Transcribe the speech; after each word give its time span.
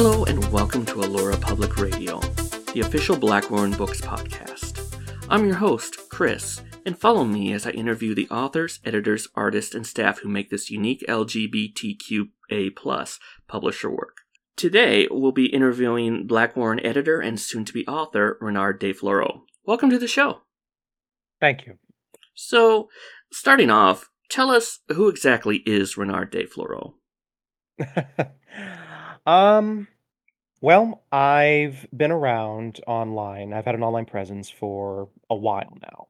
Hello, 0.00 0.22
and 0.26 0.52
welcome 0.52 0.86
to 0.86 1.00
Allora 1.02 1.40
Public 1.40 1.76
Radio, 1.76 2.20
the 2.72 2.82
official 2.84 3.16
Blackwarren 3.16 3.76
Books 3.76 4.00
podcast. 4.00 4.96
I'm 5.28 5.44
your 5.44 5.56
host, 5.56 6.08
Chris, 6.08 6.62
and 6.86 6.96
follow 6.96 7.24
me 7.24 7.52
as 7.52 7.66
I 7.66 7.70
interview 7.70 8.14
the 8.14 8.28
authors, 8.28 8.78
editors, 8.84 9.26
artists, 9.34 9.74
and 9.74 9.84
staff 9.84 10.20
who 10.20 10.28
make 10.28 10.50
this 10.50 10.70
unique 10.70 11.04
LGBTQA 11.08 12.76
publisher 13.48 13.90
work. 13.90 14.18
Today, 14.54 15.08
we'll 15.10 15.32
be 15.32 15.46
interviewing 15.46 16.28
Blackwarren 16.28 16.78
editor 16.84 17.18
and 17.18 17.40
soon 17.40 17.64
to 17.64 17.72
be 17.72 17.84
author 17.88 18.38
Renard 18.40 18.78
De 18.78 18.92
Fleureaux. 18.92 19.40
Welcome 19.64 19.90
to 19.90 19.98
the 19.98 20.06
show. 20.06 20.42
Thank 21.40 21.66
you. 21.66 21.76
So, 22.34 22.88
starting 23.32 23.68
off, 23.68 24.08
tell 24.30 24.52
us 24.52 24.78
who 24.90 25.08
exactly 25.08 25.56
is 25.66 25.96
Renard 25.96 26.30
De 26.30 26.46
Fleureaux? 26.46 26.94
um, 29.28 29.86
well, 30.62 31.04
I've 31.12 31.86
been 31.94 32.10
around 32.10 32.80
online. 32.86 33.52
I've 33.52 33.66
had 33.66 33.74
an 33.74 33.82
online 33.82 34.06
presence 34.06 34.50
for 34.50 35.08
a 35.28 35.36
while 35.36 35.76
now. 35.82 36.08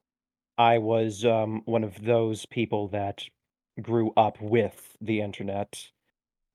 I 0.56 0.78
was 0.78 1.24
um, 1.24 1.62
one 1.64 1.84
of 1.84 2.02
those 2.04 2.46
people 2.46 2.88
that 2.88 3.24
grew 3.82 4.12
up 4.16 4.40
with 4.40 4.96
the 5.00 5.20
internet, 5.20 5.90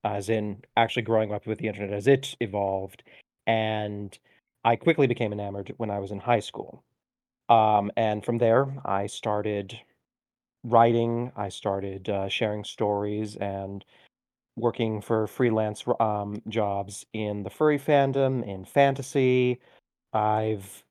as 0.05 0.30
in 0.30 0.63
actually 0.77 1.04
growing 1.04 1.34
up 1.34 1.45
with 1.45 1.59
the 1.59 1.68
internet 1.68 1.94
as 1.94 2.07
it 2.07 2.35
evolved. 2.40 3.04
And 3.45 4.18
I 4.63 4.77
quickly 4.77 5.07
became 5.07 5.34
enamored 5.34 5.73
when 5.77 5.91
I 5.91 5.99
was 5.99 6.12
in 6.12 6.20
high 6.20 6.40
school. 6.40 6.82
Um, 7.49 7.91
and 7.98 8.23
from 8.23 8.38
there, 8.38 8.68
I 8.85 9.07
started 9.07 9.77
writing, 10.63 11.34
I 11.35 11.49
started 11.49 12.10
uh, 12.10 12.29
sharing 12.29 12.63
stories 12.63 13.35
and 13.35 13.84
working 14.55 15.01
for 15.01 15.27
freelance 15.27 15.84
um, 15.99 16.41
jobs 16.48 17.05
in 17.13 17.43
the 17.43 17.49
furry 17.49 17.79
fandom, 17.79 18.48
in 18.48 18.65
fantasy. 18.65 19.60
I've 20.13 20.84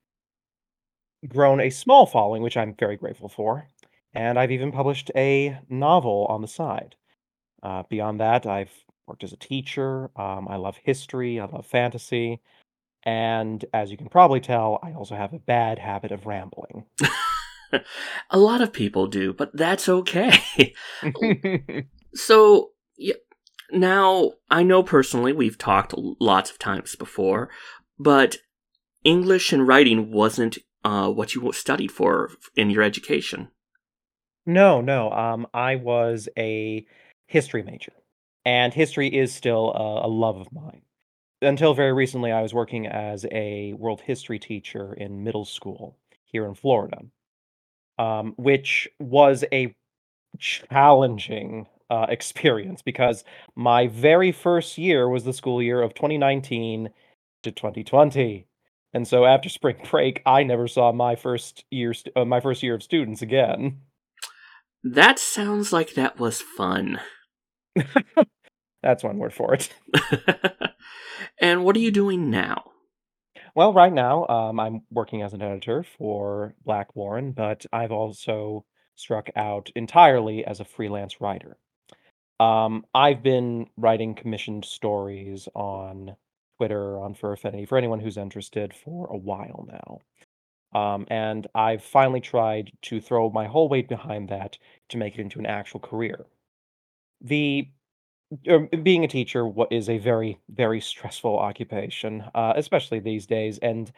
grown 1.28 1.60
a 1.60 1.70
small 1.70 2.06
following, 2.06 2.42
which 2.42 2.56
I'm 2.56 2.74
very 2.74 2.96
grateful 2.96 3.28
for, 3.28 3.68
and 4.14 4.38
I've 4.38 4.50
even 4.50 4.72
published 4.72 5.10
a 5.14 5.58
novel 5.68 6.26
on 6.28 6.42
the 6.42 6.48
side. 6.48 6.96
Uh, 7.62 7.84
beyond 7.88 8.20
that, 8.20 8.46
I've 8.46 8.72
worked 9.06 9.24
as 9.24 9.32
a 9.32 9.36
teacher. 9.36 10.10
Um, 10.16 10.48
I 10.48 10.56
love 10.56 10.76
history. 10.82 11.38
I 11.38 11.46
love 11.46 11.66
fantasy. 11.66 12.40
And 13.04 13.64
as 13.72 13.90
you 13.90 13.96
can 13.96 14.08
probably 14.08 14.40
tell, 14.40 14.78
I 14.82 14.92
also 14.92 15.16
have 15.16 15.32
a 15.32 15.38
bad 15.38 15.78
habit 15.78 16.12
of 16.12 16.26
rambling. 16.26 16.84
a 18.30 18.38
lot 18.38 18.60
of 18.60 18.72
people 18.72 19.06
do, 19.06 19.32
but 19.32 19.56
that's 19.56 19.88
okay. 19.88 20.74
so, 22.14 22.70
yeah, 22.96 23.14
now 23.72 24.32
I 24.50 24.62
know 24.62 24.82
personally 24.82 25.32
we've 25.32 25.58
talked 25.58 25.94
lots 25.96 26.50
of 26.50 26.58
times 26.58 26.96
before, 26.96 27.48
but 27.98 28.36
English 29.04 29.52
and 29.52 29.66
writing 29.66 30.12
wasn't 30.12 30.58
uh, 30.84 31.10
what 31.10 31.34
you 31.34 31.52
studied 31.52 31.90
for 31.90 32.30
in 32.56 32.70
your 32.70 32.82
education. 32.82 33.48
No, 34.44 34.80
no. 34.80 35.10
Um, 35.12 35.46
I 35.54 35.76
was 35.76 36.28
a 36.36 36.84
history 37.26 37.62
major, 37.62 37.92
and 38.44 38.74
history 38.74 39.08
is 39.08 39.32
still 39.32 39.72
a, 39.72 40.06
a 40.06 40.08
love 40.08 40.36
of 40.36 40.52
mine 40.52 40.82
until 41.42 41.74
very 41.74 41.92
recently, 41.92 42.32
I 42.32 42.40
was 42.40 42.54
working 42.54 42.86
as 42.86 43.26
a 43.30 43.74
world 43.74 44.00
history 44.00 44.38
teacher 44.38 44.94
in 44.94 45.24
middle 45.24 45.44
school 45.44 45.98
here 46.24 46.46
in 46.46 46.54
Florida, 46.54 46.98
um, 47.98 48.34
which 48.36 48.88
was 48.98 49.44
a 49.52 49.74
challenging 50.38 51.66
uh, 51.92 52.06
experience 52.08 52.80
because 52.80 53.22
my 53.54 53.86
very 53.86 54.32
first 54.32 54.78
year 54.78 55.10
was 55.10 55.24
the 55.24 55.32
school 55.34 55.62
year 55.62 55.82
of 55.82 55.92
2019 55.92 56.88
to 57.42 57.52
2020. 57.52 58.46
And 58.94 59.06
so 59.06 59.26
after 59.26 59.50
spring 59.50 59.76
break, 59.90 60.22
I 60.24 60.42
never 60.42 60.66
saw 60.66 60.90
my 60.92 61.16
first 61.16 61.66
year 61.70 61.92
st- 61.92 62.16
uh, 62.16 62.24
my 62.24 62.40
first 62.40 62.62
year 62.62 62.74
of 62.74 62.82
students 62.82 63.20
again. 63.20 63.82
That 64.82 65.18
sounds 65.18 65.70
like 65.70 65.92
that 65.94 66.18
was 66.18 66.40
fun. 66.40 66.98
That's 68.82 69.04
one 69.04 69.18
word 69.18 69.34
for 69.34 69.54
it. 69.54 69.70
and 71.40 71.62
what 71.62 71.76
are 71.76 71.80
you 71.80 71.90
doing 71.90 72.30
now? 72.30 72.70
Well, 73.54 73.74
right 73.74 73.92
now, 73.92 74.26
um, 74.28 74.58
I'm 74.58 74.80
working 74.90 75.20
as 75.20 75.34
an 75.34 75.42
editor 75.42 75.84
for 75.98 76.54
Blackwarren, 76.66 77.34
but 77.34 77.66
I've 77.70 77.92
also 77.92 78.64
struck 78.96 79.28
out 79.36 79.70
entirely 79.76 80.42
as 80.44 80.58
a 80.58 80.64
freelance 80.64 81.20
writer. 81.20 81.58
Um, 82.42 82.84
I've 82.92 83.22
been 83.22 83.68
writing 83.76 84.16
commissioned 84.16 84.64
stories 84.64 85.48
on 85.54 86.16
Twitter, 86.58 86.98
on 86.98 87.14
Fur 87.14 87.34
Affinity, 87.34 87.66
for 87.66 87.78
anyone 87.78 88.00
who's 88.00 88.16
interested 88.16 88.74
for 88.74 89.06
a 89.06 89.16
while 89.16 89.68
now. 89.68 90.00
Um, 90.80 91.06
and 91.08 91.46
I've 91.54 91.84
finally 91.84 92.20
tried 92.20 92.72
to 92.82 93.00
throw 93.00 93.30
my 93.30 93.46
whole 93.46 93.68
weight 93.68 93.88
behind 93.88 94.28
that 94.30 94.58
to 94.88 94.96
make 94.96 95.14
it 95.14 95.20
into 95.20 95.38
an 95.38 95.46
actual 95.46 95.78
career. 95.78 96.26
The 97.20 97.68
um, 98.48 98.68
being 98.82 99.04
a 99.04 99.08
teacher 99.08 99.46
what 99.46 99.70
is 99.70 99.88
a 99.90 99.98
very 99.98 100.40
very 100.48 100.80
stressful 100.80 101.38
occupation 101.38 102.24
uh, 102.34 102.54
especially 102.56 102.98
these 102.98 103.26
days 103.26 103.58
and 103.58 103.92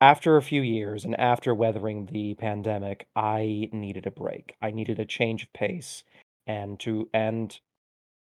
after 0.00 0.36
a 0.36 0.42
few 0.42 0.62
years 0.62 1.04
and 1.04 1.18
after 1.18 1.52
weathering 1.52 2.06
the 2.06 2.34
pandemic 2.34 3.08
i 3.16 3.68
needed 3.72 4.06
a 4.06 4.12
break 4.12 4.54
i 4.62 4.70
needed 4.70 5.00
a 5.00 5.04
change 5.04 5.42
of 5.42 5.52
pace 5.52 6.04
and 6.46 6.78
to 6.78 7.08
and 7.12 7.58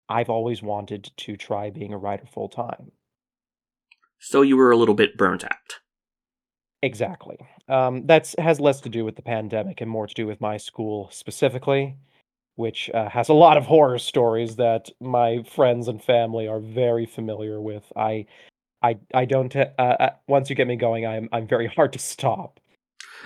i've 0.10 0.30
always 0.30 0.62
wanted 0.62 1.12
to 1.18 1.36
try 1.38 1.70
being 1.70 1.94
a 1.94 1.98
writer 1.98 2.26
full 2.26 2.50
time 2.50 2.92
so 4.20 4.42
you 4.42 4.58
were 4.58 4.72
a 4.72 4.78
little 4.78 4.96
bit 4.96 5.18
burnt 5.18 5.44
out 5.44 5.80
exactly 6.82 7.38
um, 7.70 8.06
that's 8.06 8.36
has 8.38 8.60
less 8.60 8.80
to 8.82 8.90
do 8.90 9.04
with 9.04 9.16
the 9.16 9.22
pandemic 9.22 9.82
and 9.82 9.90
more 9.90 10.08
to 10.08 10.14
do 10.14 10.28
with 10.28 10.40
my 10.40 10.58
school 10.58 11.10
specifically 11.12 11.98
which 12.58 12.90
uh, 12.90 13.08
has 13.08 13.30
a 13.30 13.34
lot 13.34 13.56
of 13.56 13.66
horror 13.66 14.00
stories 14.00 14.56
that 14.56 14.90
my 15.00 15.44
friends 15.44 15.88
and 15.88 16.04
family 16.04 16.48
are 16.48 16.60
very 16.60 17.06
familiar 17.06 17.62
with. 17.62 17.84
I, 17.96 18.26
I, 18.82 18.98
I 19.14 19.26
don't. 19.26 19.56
Uh, 19.56 19.68
uh, 19.78 20.10
once 20.28 20.50
you 20.50 20.56
get 20.56 20.68
me 20.68 20.76
going, 20.76 21.06
I'm 21.06 21.30
I'm 21.32 21.48
very 21.48 21.68
hard 21.76 21.94
to 21.94 22.00
stop. 22.00 22.60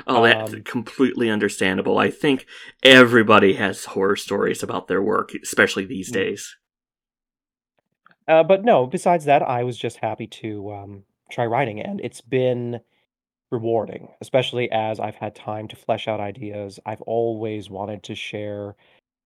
Oh, 0.05 0.23
that's 0.23 0.53
um, 0.53 0.63
completely 0.63 1.29
understandable. 1.29 1.97
I 1.97 2.11
think 2.11 2.45
everybody 2.83 3.53
has 3.53 3.85
horror 3.85 4.15
stories 4.15 4.63
about 4.63 4.87
their 4.87 5.01
work, 5.01 5.31
especially 5.41 5.85
these 5.85 6.09
mm. 6.09 6.13
days. 6.13 6.55
Uh, 8.27 8.43
but 8.43 8.63
no, 8.63 8.85
besides 8.85 9.25
that, 9.25 9.41
I 9.41 9.63
was 9.63 9.77
just 9.77 9.97
happy 9.97 10.27
to 10.27 10.71
um, 10.71 11.03
try 11.31 11.45
writing, 11.45 11.81
and 11.81 11.99
it's 12.01 12.21
been 12.21 12.81
rewarding, 13.51 14.09
especially 14.21 14.71
as 14.71 14.99
I've 14.99 15.15
had 15.15 15.35
time 15.35 15.67
to 15.69 15.75
flesh 15.75 16.07
out 16.07 16.19
ideas. 16.19 16.79
I've 16.85 17.01
always 17.01 17.69
wanted 17.69 18.03
to 18.03 18.15
share 18.15 18.75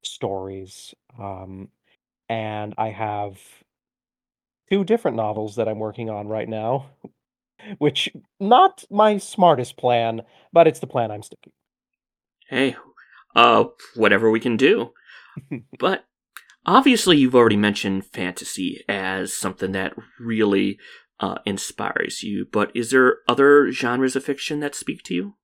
stories. 0.03 0.93
Um, 1.19 1.69
and 2.29 2.73
I 2.77 2.89
have 2.89 3.39
two 4.69 4.83
different 4.83 5.17
novels 5.17 5.55
that 5.55 5.67
I'm 5.67 5.79
working 5.79 6.09
on 6.09 6.27
right 6.27 6.49
now, 6.49 6.87
which 7.77 8.09
not 8.39 8.83
my 8.89 9.17
smartest 9.17 9.77
plan, 9.77 10.21
but 10.51 10.67
it's 10.67 10.79
the 10.79 10.87
plan 10.87 11.11
I'm 11.11 11.23
sticking. 11.23 11.53
Hey, 12.49 12.75
uh, 13.35 13.65
whatever 13.95 14.31
we 14.31 14.39
can 14.39 14.57
do. 14.57 14.91
but 15.79 16.05
obviously, 16.65 17.17
you've 17.17 17.35
already 17.35 17.57
mentioned 17.57 18.05
fantasy 18.05 18.83
as 18.87 19.33
something 19.33 19.71
that 19.73 19.93
really 20.19 20.77
uh, 21.19 21.37
inspires 21.45 22.23
you. 22.23 22.47
But 22.51 22.71
is 22.75 22.91
there 22.91 23.17
other 23.27 23.71
genres 23.71 24.15
of 24.15 24.23
fiction 24.23 24.59
that 24.59 24.75
speak 24.75 25.03
to 25.03 25.13
you? 25.13 25.35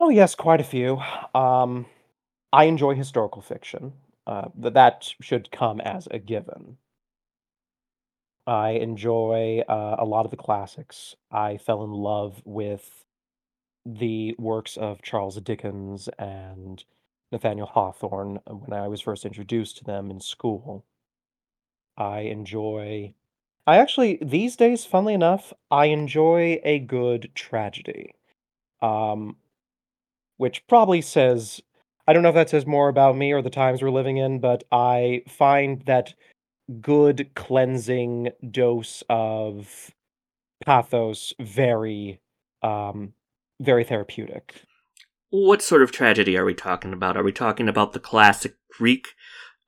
Oh 0.00 0.08
yes, 0.08 0.34
quite 0.34 0.60
a 0.60 0.64
few. 0.64 1.00
Um, 1.34 1.86
I 2.52 2.64
enjoy 2.64 2.94
historical 2.94 3.40
fiction. 3.40 3.92
Uh, 4.26 4.48
that 4.56 5.14
should 5.20 5.50
come 5.50 5.80
as 5.80 6.08
a 6.10 6.18
given. 6.18 6.78
I 8.46 8.70
enjoy 8.70 9.62
uh, 9.68 9.96
a 9.98 10.04
lot 10.04 10.24
of 10.24 10.30
the 10.30 10.36
classics. 10.36 11.14
I 11.30 11.56
fell 11.56 11.84
in 11.84 11.92
love 11.92 12.42
with 12.44 13.04
the 13.86 14.34
works 14.38 14.76
of 14.76 15.02
Charles 15.02 15.40
Dickens 15.40 16.08
and 16.18 16.84
Nathaniel 17.32 17.66
Hawthorne 17.66 18.38
uh, 18.46 18.54
when 18.54 18.78
I 18.78 18.88
was 18.88 19.00
first 19.00 19.24
introduced 19.24 19.78
to 19.78 19.84
them 19.84 20.10
in 20.10 20.20
school. 20.20 20.84
I 21.96 22.20
enjoy. 22.20 23.14
I 23.66 23.78
actually, 23.78 24.18
these 24.22 24.56
days, 24.56 24.84
funnily 24.84 25.14
enough, 25.14 25.52
I 25.70 25.86
enjoy 25.86 26.60
a 26.64 26.78
good 26.78 27.30
tragedy. 27.34 28.14
Um, 28.80 29.36
which 30.36 30.66
probably 30.66 31.00
says 31.00 31.60
I 32.06 32.12
don't 32.12 32.22
know 32.22 32.30
if 32.30 32.34
that 32.34 32.50
says 32.50 32.66
more 32.66 32.88
about 32.88 33.16
me 33.16 33.32
or 33.32 33.42
the 33.42 33.50
times 33.50 33.80
we're 33.80 33.90
living 33.90 34.16
in, 34.16 34.40
but 34.40 34.64
I 34.72 35.22
find 35.28 35.82
that 35.86 36.14
good 36.80 37.30
cleansing 37.34 38.30
dose 38.50 39.02
of 39.08 39.92
pathos 40.64 41.34
very 41.40 42.20
um 42.62 43.12
very 43.60 43.84
therapeutic. 43.84 44.62
What 45.32 45.62
sort 45.62 45.82
of 45.82 45.90
tragedy 45.90 46.36
are 46.36 46.44
we 46.44 46.54
talking 46.54 46.92
about? 46.92 47.16
Are 47.16 47.24
we 47.24 47.32
talking 47.32 47.68
about 47.68 47.92
the 47.92 48.00
classic 48.00 48.54
Greek 48.70 49.08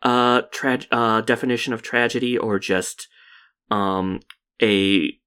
uh, 0.02 0.42
tra- 0.52 0.86
uh 0.92 1.22
definition 1.22 1.72
of 1.72 1.80
tragedy 1.80 2.36
or 2.36 2.58
just 2.58 3.08
um 3.70 4.20
a 4.62 5.18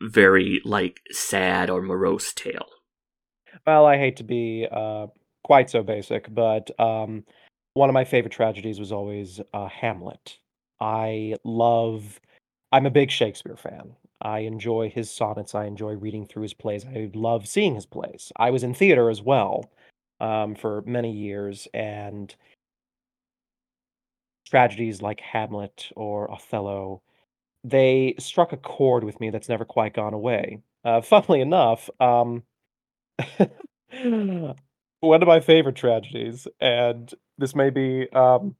very 0.00 0.60
like 0.64 1.00
sad 1.10 1.70
or 1.70 1.82
morose 1.82 2.32
tale. 2.32 2.66
Well, 3.66 3.86
I 3.86 3.98
hate 3.98 4.16
to 4.16 4.24
be 4.24 4.66
uh, 4.70 5.06
quite 5.42 5.70
so 5.70 5.82
basic, 5.82 6.32
but 6.32 6.70
um, 6.78 7.24
one 7.74 7.88
of 7.88 7.94
my 7.94 8.04
favorite 8.04 8.32
tragedies 8.32 8.78
was 8.78 8.92
always 8.92 9.40
uh, 9.52 9.68
Hamlet. 9.68 10.38
I 10.80 11.34
love. 11.44 12.20
I'm 12.72 12.86
a 12.86 12.90
big 12.90 13.10
Shakespeare 13.10 13.56
fan. 13.56 13.94
I 14.22 14.40
enjoy 14.40 14.90
his 14.90 15.10
sonnets. 15.10 15.54
I 15.54 15.66
enjoy 15.66 15.94
reading 15.94 16.26
through 16.26 16.42
his 16.42 16.54
plays. 16.54 16.84
I 16.84 17.10
love 17.14 17.46
seeing 17.46 17.74
his 17.74 17.86
plays. 17.86 18.32
I 18.36 18.50
was 18.50 18.62
in 18.62 18.74
theater 18.74 19.10
as 19.10 19.22
well 19.22 19.70
um, 20.20 20.54
for 20.54 20.82
many 20.86 21.12
years, 21.12 21.68
and 21.74 22.34
tragedies 24.46 25.02
like 25.02 25.20
Hamlet 25.20 25.90
or 25.96 26.30
Othello, 26.30 27.02
they 27.64 28.14
struck 28.18 28.52
a 28.52 28.56
chord 28.56 29.04
with 29.04 29.20
me 29.20 29.30
that's 29.30 29.48
never 29.48 29.64
quite 29.64 29.94
gone 29.94 30.14
away. 30.14 30.60
Uh, 30.84 31.00
funnily 31.02 31.40
enough, 31.40 31.90
um, 32.00 32.42
one 35.00 35.22
of 35.22 35.28
my 35.28 35.40
favorite 35.40 35.76
tragedies, 35.76 36.46
and 36.60 37.12
this 37.38 37.54
may 37.54 37.70
be 37.70 38.08
um, 38.12 38.54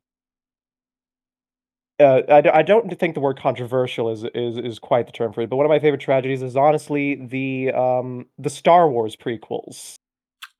uh, 2.01 2.23
I, 2.29 2.59
I 2.59 2.63
don't 2.63 2.99
think 2.99 3.15
the 3.15 3.21
word 3.21 3.39
controversial 3.41 4.11
is, 4.11 4.25
is 4.35 4.59
is 4.59 4.79
quite 4.79 5.07
the 5.07 5.13
term 5.13 5.33
for 5.33 5.43
it, 5.43 5.51
but 5.51 5.57
one 5.57 5.67
of 5.67 5.71
my 5.71 5.79
favorite 5.79 6.01
tragedies 6.03 6.43
is 6.43 6.57
honestly 6.57 7.17
the 7.17 7.73
um 7.73 8.27
the 8.39 8.51
Star 8.51 8.91
Wars 8.91 9.17
prequels. 9.17 9.97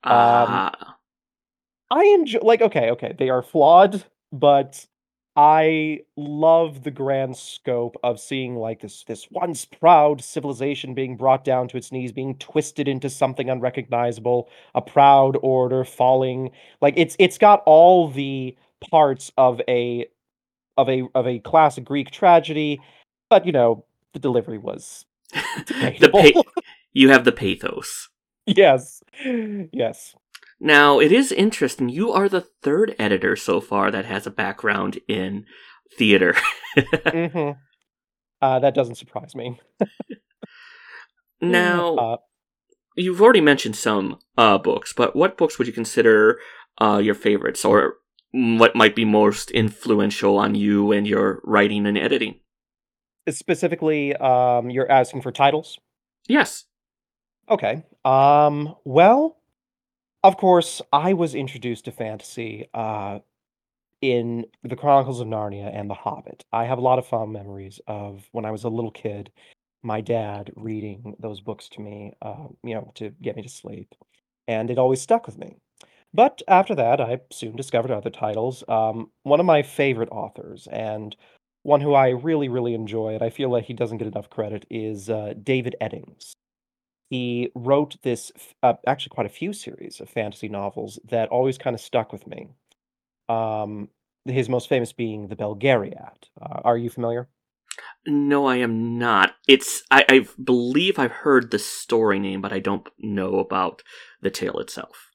Um, 0.09 0.63
Ah, 0.63 0.97
I 1.91 2.03
enjoy 2.05 2.39
like 2.41 2.61
okay, 2.61 2.91
okay, 2.91 3.15
they 3.17 3.29
are 3.29 3.41
flawed, 3.41 4.03
but 4.31 4.85
I 5.35 6.01
love 6.17 6.83
the 6.83 6.91
grand 6.91 7.37
scope 7.37 7.95
of 8.03 8.19
seeing 8.19 8.55
like 8.55 8.81
this 8.81 9.03
this 9.05 9.29
once 9.31 9.65
proud 9.65 10.21
civilization 10.21 10.93
being 10.93 11.15
brought 11.17 11.43
down 11.45 11.67
to 11.69 11.77
its 11.77 11.91
knees, 11.91 12.11
being 12.11 12.35
twisted 12.37 12.87
into 12.87 13.09
something 13.09 13.49
unrecognizable, 13.49 14.49
a 14.75 14.81
proud 14.81 15.37
order 15.41 15.83
falling. 15.85 16.51
Like 16.81 16.95
it's 16.97 17.15
it's 17.19 17.37
got 17.37 17.63
all 17.65 18.09
the 18.09 18.57
parts 18.91 19.31
of 19.37 19.61
a 19.69 20.07
of 20.77 20.89
a 20.89 21.03
of 21.15 21.27
a 21.27 21.39
classic 21.39 21.83
Greek 21.85 22.11
tragedy, 22.11 22.79
but 23.29 23.45
you 23.45 23.51
know, 23.51 23.85
the 24.13 24.19
delivery 24.19 24.57
was 24.57 25.05
the 25.33 26.09
pa- 26.11 26.41
you 26.93 27.09
have 27.09 27.25
the 27.25 27.31
pathos. 27.31 28.09
yes. 28.45 29.01
Yes. 29.71 30.15
Now, 30.59 30.99
it 30.99 31.11
is 31.11 31.31
interesting. 31.31 31.89
You 31.89 32.11
are 32.11 32.27
the 32.29 32.41
third 32.63 32.95
editor 32.97 33.35
so 33.35 33.61
far 33.61 33.91
that 33.91 34.05
has 34.05 34.25
a 34.25 34.31
background 34.31 34.99
in 35.07 35.45
theater. 35.97 36.35
hmm 37.11 37.51
Uh, 38.41 38.59
that 38.59 38.73
doesn't 38.75 38.95
surprise 38.95 39.35
me. 39.35 39.59
now, 41.41 41.95
Uh, 41.97 42.17
you've 42.95 43.21
already 43.21 43.41
mentioned 43.41 43.75
some 43.75 44.19
uh, 44.37 44.57
books, 44.57 44.93
but 44.93 45.15
what 45.15 45.37
books 45.37 45.57
would 45.57 45.67
you 45.67 45.73
consider 45.73 46.39
uh, 46.79 46.99
your 47.03 47.15
favorites, 47.15 47.63
or 47.65 47.95
what 48.31 48.75
might 48.75 48.95
be 48.95 49.05
most 49.05 49.51
influential 49.51 50.37
on 50.37 50.55
you 50.55 50.91
and 50.91 51.07
your 51.07 51.41
writing 51.43 51.85
and 51.85 51.97
editing? 51.97 52.39
specifically, 53.29 54.15
um, 54.15 54.69
you're 54.69 54.89
asking 54.89 55.21
for 55.21 55.31
titles. 55.31 55.79
Yes. 56.27 56.65
Okay. 57.49 57.83
Um, 58.05 58.75
well, 58.83 59.37
of 60.23 60.37
course, 60.37 60.81
I 60.91 61.13
was 61.13 61.35
introduced 61.35 61.85
to 61.85 61.91
fantasy 61.91 62.67
uh, 62.73 63.19
in 64.01 64.45
The 64.63 64.75
Chronicles 64.75 65.19
of 65.19 65.27
Narnia 65.27 65.73
and 65.73 65.89
The 65.89 65.95
Hobbit. 65.95 66.45
I 66.51 66.65
have 66.65 66.77
a 66.77 66.81
lot 66.81 66.99
of 66.99 67.07
fond 67.07 67.31
memories 67.31 67.79
of 67.87 68.27
when 68.31 68.45
I 68.45 68.51
was 68.51 68.63
a 68.63 68.69
little 68.69 68.91
kid, 68.91 69.31
my 69.83 70.01
dad 70.01 70.51
reading 70.55 71.15
those 71.19 71.39
books 71.39 71.69
to 71.69 71.81
me, 71.81 72.13
uh, 72.21 72.47
you 72.63 72.75
know, 72.75 72.91
to 72.95 73.11
get 73.21 73.35
me 73.35 73.43
to 73.43 73.49
sleep. 73.49 73.93
And 74.47 74.69
it 74.69 74.77
always 74.77 75.01
stuck 75.01 75.25
with 75.25 75.37
me. 75.37 75.57
But 76.13 76.41
after 76.47 76.73
that, 76.75 76.99
I 77.01 77.19
soon 77.31 77.55
discovered 77.55 77.91
other 77.91 78.09
titles. 78.09 78.63
Um, 78.67 79.11
one 79.23 79.39
of 79.39 79.45
my 79.45 79.61
favorite 79.61 80.09
authors, 80.11 80.67
and 80.71 81.15
one 81.63 81.81
who 81.81 81.93
I 81.93 82.09
really, 82.09 82.49
really 82.49 82.73
enjoy, 82.73 83.13
and 83.13 83.23
I 83.23 83.29
feel 83.29 83.49
like 83.49 83.65
he 83.65 83.73
doesn't 83.73 83.97
get 83.97 84.07
enough 84.07 84.29
credit, 84.29 84.65
is 84.69 85.09
uh, 85.09 85.33
David 85.41 85.75
Eddings. 85.81 86.31
He 87.09 87.51
wrote 87.55 88.01
this, 88.03 88.31
uh, 88.63 88.73
actually, 88.85 89.11
quite 89.11 89.27
a 89.27 89.29
few 89.29 89.53
series 89.53 89.99
of 90.01 90.09
fantasy 90.09 90.49
novels 90.49 90.99
that 91.05 91.29
always 91.29 91.57
kind 91.57 91.73
of 91.73 91.81
stuck 91.81 92.11
with 92.11 92.27
me. 92.27 92.49
Um, 93.29 93.89
his 94.25 94.49
most 94.49 94.67
famous 94.69 94.93
being 94.93 95.27
The 95.27 95.35
Belgariad. 95.35 96.29
Uh, 96.41 96.61
are 96.63 96.77
you 96.77 96.89
familiar? 96.89 97.29
No, 98.05 98.45
I 98.45 98.57
am 98.57 98.97
not. 98.97 99.35
It's 99.47 99.83
I, 99.91 100.05
I 100.09 100.27
believe 100.43 100.97
I've 100.97 101.11
heard 101.11 101.51
the 101.51 101.59
story 101.59 102.19
name, 102.19 102.41
but 102.41 102.53
I 102.53 102.59
don't 102.59 102.87
know 102.97 103.39
about 103.39 103.83
the 104.21 104.29
tale 104.29 104.59
itself. 104.59 105.06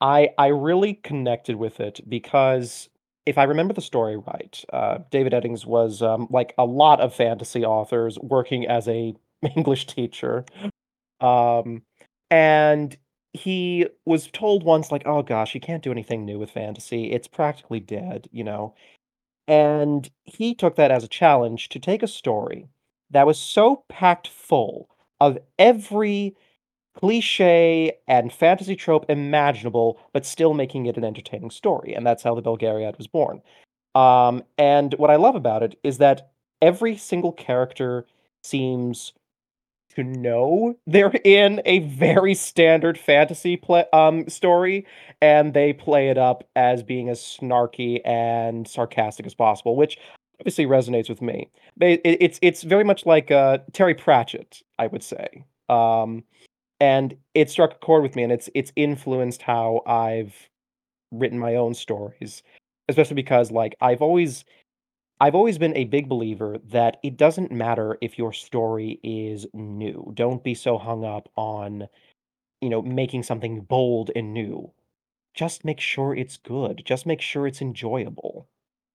I 0.00 0.30
I 0.38 0.48
really 0.48 0.94
connected 0.94 1.56
with 1.56 1.80
it 1.80 2.00
because 2.08 2.88
if 3.26 3.38
I 3.38 3.44
remember 3.44 3.72
the 3.72 3.80
story 3.80 4.16
right, 4.16 4.64
uh, 4.72 4.98
David 5.10 5.32
Eddings 5.32 5.64
was 5.64 6.02
um, 6.02 6.26
like 6.30 6.54
a 6.58 6.64
lot 6.66 7.00
of 7.00 7.14
fantasy 7.14 7.64
authors 7.64 8.18
working 8.20 8.66
as 8.66 8.86
a 8.88 9.14
English 9.56 9.86
teacher, 9.86 10.44
um, 11.20 11.82
and 12.30 12.96
he 13.34 13.86
was 14.06 14.28
told 14.32 14.64
once 14.64 14.92
like, 14.92 15.04
"Oh 15.06 15.22
gosh, 15.22 15.54
you 15.54 15.60
can't 15.60 15.82
do 15.84 15.92
anything 15.92 16.24
new 16.24 16.38
with 16.38 16.50
fantasy; 16.50 17.12
it's 17.12 17.28
practically 17.28 17.80
dead," 17.80 18.28
you 18.32 18.44
know. 18.44 18.74
And 19.46 20.10
he 20.24 20.54
took 20.54 20.76
that 20.76 20.90
as 20.90 21.04
a 21.04 21.08
challenge 21.08 21.68
to 21.70 21.78
take 21.78 22.02
a 22.02 22.08
story 22.08 22.68
that 23.10 23.26
was 23.26 23.38
so 23.38 23.84
packed 23.88 24.28
full 24.28 24.88
of 25.20 25.38
every 25.58 26.36
cliche 26.94 27.92
and 28.06 28.32
fantasy 28.32 28.76
trope 28.76 29.06
imaginable, 29.08 29.98
but 30.12 30.24
still 30.24 30.54
making 30.54 30.86
it 30.86 30.96
an 30.96 31.04
entertaining 31.04 31.50
story. 31.50 31.94
And 31.94 32.06
that's 32.06 32.22
how 32.22 32.34
the 32.34 32.42
Belgariad 32.42 32.96
was 32.98 33.06
born. 33.06 33.42
Um, 33.94 34.42
and 34.58 34.94
what 34.94 35.10
I 35.10 35.16
love 35.16 35.34
about 35.36 35.62
it 35.62 35.78
is 35.82 35.98
that 35.98 36.30
every 36.62 36.96
single 36.96 37.32
character 37.32 38.06
seems 38.42 39.12
to 39.94 40.02
know 40.02 40.76
they're 40.86 41.12
in 41.24 41.62
a 41.64 41.80
very 41.80 42.34
standard 42.34 42.98
fantasy 42.98 43.56
play, 43.56 43.84
um, 43.92 44.28
story, 44.28 44.86
and 45.20 45.54
they 45.54 45.72
play 45.72 46.08
it 46.08 46.18
up 46.18 46.48
as 46.56 46.82
being 46.82 47.08
as 47.08 47.20
snarky 47.20 48.00
and 48.04 48.66
sarcastic 48.66 49.26
as 49.26 49.34
possible, 49.34 49.76
which 49.76 49.98
obviously 50.40 50.66
resonates 50.66 51.08
with 51.08 51.22
me. 51.22 51.48
It's 51.80 52.38
it's 52.42 52.62
very 52.62 52.84
much 52.84 53.06
like 53.06 53.30
uh, 53.30 53.58
Terry 53.72 53.94
Pratchett, 53.94 54.62
I 54.78 54.88
would 54.88 55.02
say. 55.02 55.44
Um, 55.68 56.24
and 56.80 57.16
it 57.34 57.50
struck 57.50 57.72
a 57.74 57.78
chord 57.78 58.02
with 58.02 58.16
me 58.16 58.22
and 58.22 58.32
it's 58.32 58.48
it's 58.54 58.72
influenced 58.76 59.42
how 59.42 59.82
I've 59.86 60.34
written 61.12 61.38
my 61.38 61.56
own 61.56 61.74
stories 61.74 62.42
especially 62.88 63.14
because 63.16 63.50
like 63.50 63.74
I've 63.80 64.02
always 64.02 64.44
I've 65.20 65.34
always 65.34 65.58
been 65.58 65.76
a 65.76 65.84
big 65.84 66.08
believer 66.08 66.58
that 66.70 66.98
it 67.02 67.16
doesn't 67.16 67.52
matter 67.52 67.98
if 68.00 68.18
your 68.18 68.32
story 68.32 69.00
is 69.02 69.46
new. 69.54 70.12
Don't 70.14 70.44
be 70.44 70.54
so 70.54 70.78
hung 70.78 71.04
up 71.04 71.28
on 71.36 71.88
you 72.60 72.70
know 72.70 72.82
making 72.82 73.22
something 73.24 73.62
bold 73.62 74.10
and 74.16 74.34
new. 74.34 74.72
Just 75.34 75.64
make 75.64 75.80
sure 75.80 76.14
it's 76.14 76.36
good. 76.38 76.82
Just 76.84 77.06
make 77.06 77.20
sure 77.20 77.46
it's 77.46 77.62
enjoyable 77.62 78.48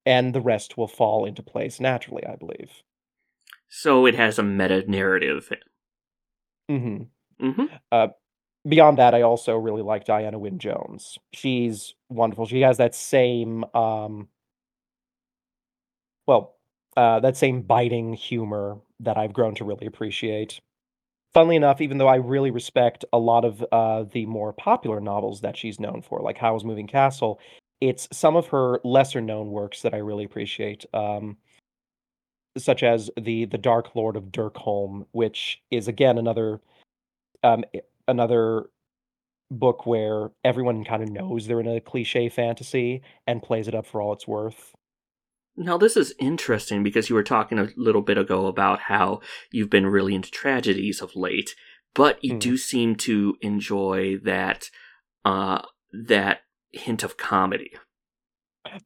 and 0.05 0.33
the 0.35 0.41
rest 0.41 0.77
will 0.77 0.87
fall 0.87 1.25
into 1.25 1.43
place 1.43 1.79
naturally 1.79 2.25
I 2.25 2.35
believe. 2.35 2.83
So 3.69 4.05
it 4.05 4.15
has 4.15 4.37
a 4.37 4.43
meta 4.43 4.83
narrative. 4.89 5.49
mhm 6.69 7.09
hmm 7.39 7.65
uh 7.91 8.07
beyond 8.67 8.97
that, 8.99 9.15
I 9.15 9.23
also 9.23 9.55
really 9.57 9.81
like 9.83 10.05
Diana 10.05 10.39
Wynne 10.39 10.59
Jones. 10.59 11.17
She's 11.33 11.95
wonderful. 12.09 12.45
She 12.47 12.61
has 12.61 12.77
that 12.77 12.95
same, 12.95 13.65
um, 13.73 14.29
well, 16.27 16.55
uh, 16.97 17.19
that 17.21 17.37
same 17.37 17.61
biting 17.61 18.13
humor 18.13 18.77
that 18.99 19.17
I've 19.17 19.33
grown 19.33 19.55
to 19.55 19.63
really 19.65 19.85
appreciate. 19.87 20.59
Funnily 21.33 21.57
enough, 21.57 21.81
even 21.81 21.97
though 21.97 22.07
I 22.07 22.17
really 22.17 22.51
respect 22.51 23.05
a 23.13 23.19
lot 23.19 23.45
of 23.45 23.65
uh, 23.71 24.05
the 24.11 24.25
more 24.27 24.53
popular 24.53 25.01
novels 25.01 25.41
that 25.41 25.57
she's 25.57 25.79
known 25.79 26.01
for, 26.01 26.21
like 26.21 26.37
Howl's 26.37 26.65
Moving 26.65 26.87
Castle, 26.87 27.39
it's 27.81 28.07
some 28.13 28.35
of 28.37 28.47
her 28.47 28.81
lesser 28.83 29.21
known 29.21 29.51
works 29.51 29.81
that 29.83 29.93
I 29.93 29.99
really 29.99 30.25
appreciate, 30.25 30.85
um, 30.93 31.37
such 32.57 32.83
as 32.83 33.09
the 33.19 33.45
the 33.45 33.57
Dark 33.57 33.95
Lord 33.95 34.15
of 34.15 34.25
Derkholm, 34.31 35.05
which 35.11 35.61
is 35.71 35.87
again 35.87 36.17
another 36.17 36.59
um, 37.43 37.63
another 38.07 38.69
book 39.51 39.85
where 39.85 40.29
everyone 40.43 40.83
kind 40.83 41.01
of 41.03 41.09
knows 41.09 41.47
they're 41.47 41.59
in 41.59 41.67
a 41.67 41.81
cliche 41.81 42.29
fantasy 42.29 43.01
and 43.25 43.41
plays 43.41 43.67
it 43.67 43.73
up 43.75 43.85
for 43.85 44.01
all 44.01 44.13
it's 44.13 44.27
worth. 44.27 44.73
Now 45.57 45.77
this 45.77 45.97
is 45.97 46.13
interesting 46.19 46.83
because 46.83 47.09
you 47.09 47.15
were 47.15 47.23
talking 47.23 47.59
a 47.59 47.69
little 47.75 48.01
bit 48.01 48.17
ago 48.17 48.45
about 48.47 48.81
how 48.81 49.21
you've 49.51 49.69
been 49.69 49.87
really 49.87 50.15
into 50.15 50.31
tragedies 50.31 51.01
of 51.01 51.15
late, 51.15 51.55
but 51.93 52.23
you 52.23 52.35
Mm. 52.35 52.39
do 52.39 52.57
seem 52.57 52.95
to 52.97 53.35
enjoy 53.41 54.17
that 54.23 54.69
uh 55.25 55.61
that 55.91 56.41
hint 56.71 57.03
of 57.03 57.17
comedy. 57.17 57.71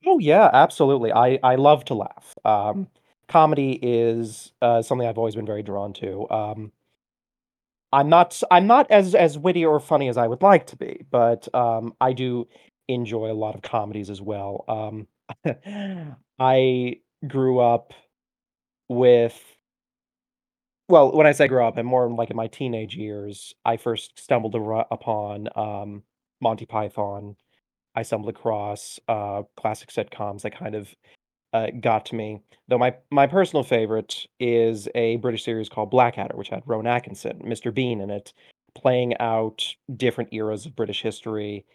Oh 0.06 0.20
yeah, 0.20 0.50
absolutely. 0.54 1.12
I 1.12 1.40
I 1.44 1.56
love 1.56 1.86
to 1.86 1.94
laugh. 1.94 2.34
Um, 2.46 2.88
comedy 3.28 3.80
is, 3.82 4.52
uh, 4.62 4.82
something 4.82 5.08
I've 5.08 5.18
always 5.18 5.36
been 5.36 5.46
very 5.46 5.64
drawn 5.64 5.94
to, 5.94 6.30
um 6.30 6.72
I'm 7.94 8.10
not 8.10 8.42
I'm 8.52 8.68
not 8.68 8.90
as 8.92 9.16
as 9.16 9.38
witty 9.38 9.66
or 9.66 9.80
funny 9.80 10.10
as 10.10 10.18
I 10.18 10.28
would 10.28 10.42
like 10.42 10.68
to 10.68 10.76
be, 10.78 11.06
but, 11.12 11.54
um, 11.56 11.94
I 12.02 12.14
do 12.14 12.48
enjoy 12.90 13.32
a 13.32 13.34
lot 13.34 13.56
of 13.56 13.62
comedies 13.62 14.10
as 14.10 14.22
well, 14.22 14.66
um, 14.68 15.08
I 16.40 16.98
grew 17.28 17.60
up 17.60 17.94
with 18.90 19.42
well, 20.90 21.12
when 21.16 21.26
I 21.28 21.32
say 21.32 21.48
grew 21.48 21.66
up, 21.66 21.78
I'm 21.78 21.86
more 21.86 22.10
like 22.12 22.30
in 22.30 22.36
my 22.36 22.48
teenage 22.48 22.96
years, 22.96 23.54
I 23.66 23.78
first 23.78 24.20
stumbled 24.20 24.56
upon, 24.56 25.48
um, 25.56 26.04
Monty 26.42 26.66
Python. 26.66 27.36
I 27.96 28.04
stumbled 28.04 28.30
across, 28.36 29.00
uh, 29.10 29.44
classic 29.58 29.90
sitcoms 29.92 30.42
that 30.44 30.58
kind 30.58 30.76
of, 30.76 30.94
uh, 31.54 31.68
got 31.80 32.06
to 32.08 32.16
me. 32.16 32.42
Though 32.68 32.78
my 32.78 32.96
my 33.12 33.28
personal 33.28 33.64
favorite 33.64 34.28
is 34.40 34.88
a 34.96 35.18
British 35.18 35.44
series 35.44 35.70
called 35.70 35.92
Blackadder, 35.92 36.36
which 36.36 36.50
had 36.50 36.64
Rowan 36.66 36.88
Atkinson, 36.88 37.42
Mr. 37.46 37.74
Bean 37.74 38.02
in 38.02 38.10
it, 38.10 38.34
playing 38.76 39.18
out 39.20 39.76
different 39.96 40.34
eras 40.34 40.66
of 40.66 40.76
British 40.76 41.02
history 41.02 41.66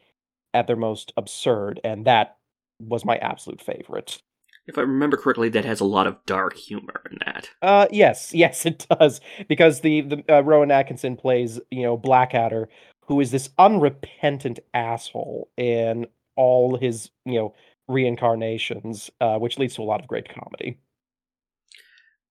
at 0.54 0.66
their 0.66 0.76
most 0.76 1.12
absurd, 1.16 1.80
and 1.84 2.06
that 2.06 2.36
was 2.80 3.04
my 3.04 3.16
absolute 3.18 3.60
favorite. 3.60 4.22
If 4.66 4.76
I 4.76 4.82
remember 4.82 5.16
correctly, 5.16 5.48
that 5.50 5.64
has 5.64 5.80
a 5.80 5.84
lot 5.84 6.06
of 6.06 6.16
dark 6.26 6.54
humor 6.54 7.02
in 7.10 7.18
that. 7.24 7.50
Uh, 7.62 7.86
yes, 7.90 8.34
yes, 8.34 8.66
it 8.66 8.86
does, 8.90 9.20
because 9.48 9.80
the 9.80 10.02
the, 10.02 10.24
uh, 10.28 10.40
Rowan 10.42 10.70
Atkinson 10.70 11.16
plays, 11.16 11.60
you 11.70 11.82
know, 11.82 11.96
Blackadder, 11.96 12.68
who 13.06 13.20
is 13.20 13.30
this 13.30 13.50
unrepentant 13.58 14.58
asshole 14.74 15.48
in 15.56 16.06
all 16.36 16.76
his, 16.76 17.10
you 17.24 17.34
know, 17.34 17.54
reincarnations, 17.88 19.10
uh, 19.20 19.38
which 19.38 19.58
leads 19.58 19.74
to 19.74 19.82
a 19.82 19.84
lot 19.84 20.00
of 20.00 20.06
great 20.06 20.28
comedy. 20.28 20.78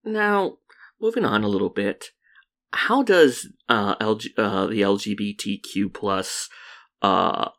Now, 0.03 0.57
moving 1.01 1.25
on 1.25 1.43
a 1.43 1.47
little 1.49 1.69
bit, 1.69 2.11
how 2.71 3.03
does 3.03 3.47
uh, 3.67 3.95
LG, 3.95 4.29
uh, 4.37 4.67
the 4.67 4.81
LGBTQ 4.81 5.93
plus 5.93 6.49
uh, 7.01 7.49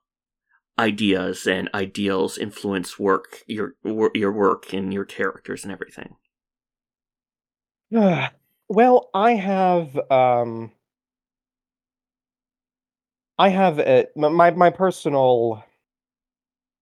ideas 0.78 1.46
and 1.46 1.68
ideals 1.74 2.38
influence 2.38 2.98
work 2.98 3.42
your 3.46 3.74
your 3.84 4.32
work 4.32 4.72
and 4.72 4.94
your 4.94 5.04
characters 5.04 5.64
and 5.64 5.72
everything? 5.72 6.16
Well, 8.70 9.08
I 9.14 9.32
have, 9.32 9.98
um 10.10 10.72
I 13.38 13.50
have 13.50 13.78
a 13.78 14.06
my 14.16 14.50
my 14.50 14.70
personal 14.70 15.64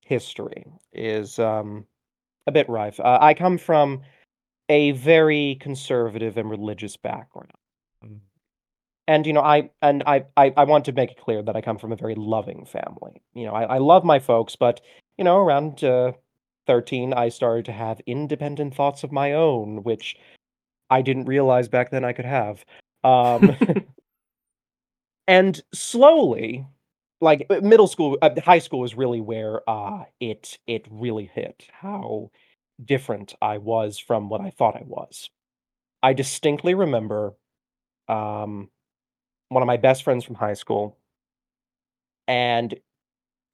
history 0.06 0.64
is, 0.92 1.38
um, 1.38 1.84
a 2.46 2.52
bit 2.52 2.68
rife. 2.68 3.00
Uh, 3.00 3.18
I 3.20 3.34
come 3.34 3.58
from 3.58 4.02
a 4.68 4.92
very 4.92 5.56
conservative 5.60 6.36
and 6.36 6.48
religious 6.48 6.96
background. 6.96 7.50
Mm. 8.04 8.20
And, 9.08 9.26
you 9.26 9.32
know, 9.32 9.42
I 9.42 9.70
and 9.82 10.02
I 10.06 10.25
I 10.36 10.52
I 10.56 10.64
want 10.64 10.84
to 10.86 10.92
make 10.92 11.12
it 11.12 11.20
clear 11.20 11.42
that 11.42 11.56
I 11.56 11.60
come 11.60 11.78
from 11.78 11.92
a 11.92 11.96
very 11.96 12.14
loving 12.16 12.64
family. 12.64 13.22
You 13.34 13.46
know, 13.46 13.52
I 13.52 13.64
I 13.64 13.78
love 13.78 14.04
my 14.04 14.18
folks, 14.18 14.56
but, 14.56 14.80
you 15.16 15.25
know, 15.25 15.38
around, 15.38 15.84
uh, 15.84 16.12
13, 16.66 17.14
I 17.14 17.28
started 17.28 17.64
to 17.66 17.72
have 17.72 18.00
independent 18.06 18.75
thoughts 18.75 19.04
of 19.04 19.12
my 19.12 19.32
own, 19.32 19.82
which 19.84 20.16
I 20.90 21.02
didn't 21.02 21.26
realize 21.26 21.68
back 21.68 21.90
then 21.90 22.04
I 22.04 22.12
could 22.12 22.25
have. 22.25 22.64
Um, 23.04 23.56
and 25.28 25.62
slowly, 25.72 26.66
like, 27.20 27.46
uh, 27.50 27.61
middle 27.62 27.87
school 27.88 28.18
uh, 28.23 28.30
high 28.44 28.58
school 28.58 28.85
is 28.85 28.94
really 28.94 29.20
where, 29.20 29.68
uh, 29.68 30.04
it 30.20 30.58
it 30.66 30.87
really 30.90 31.30
hit 31.35 31.68
how 31.73 32.30
different 32.85 33.35
I 33.42 33.58
was 33.58 33.99
from 33.99 34.28
what 34.28 34.40
I 34.40 34.50
thought 34.50 34.76
I 34.76 34.85
was. 34.87 35.30
I 36.02 36.12
distinctly 36.12 36.75
remember, 36.75 37.35
um, 38.08 38.70
one 39.49 39.62
of 39.62 39.66
my 39.66 39.76
best 39.78 40.02
friends 40.04 40.25
from 40.25 40.37
high 40.37 40.54
school 40.54 40.99
and 42.28 42.75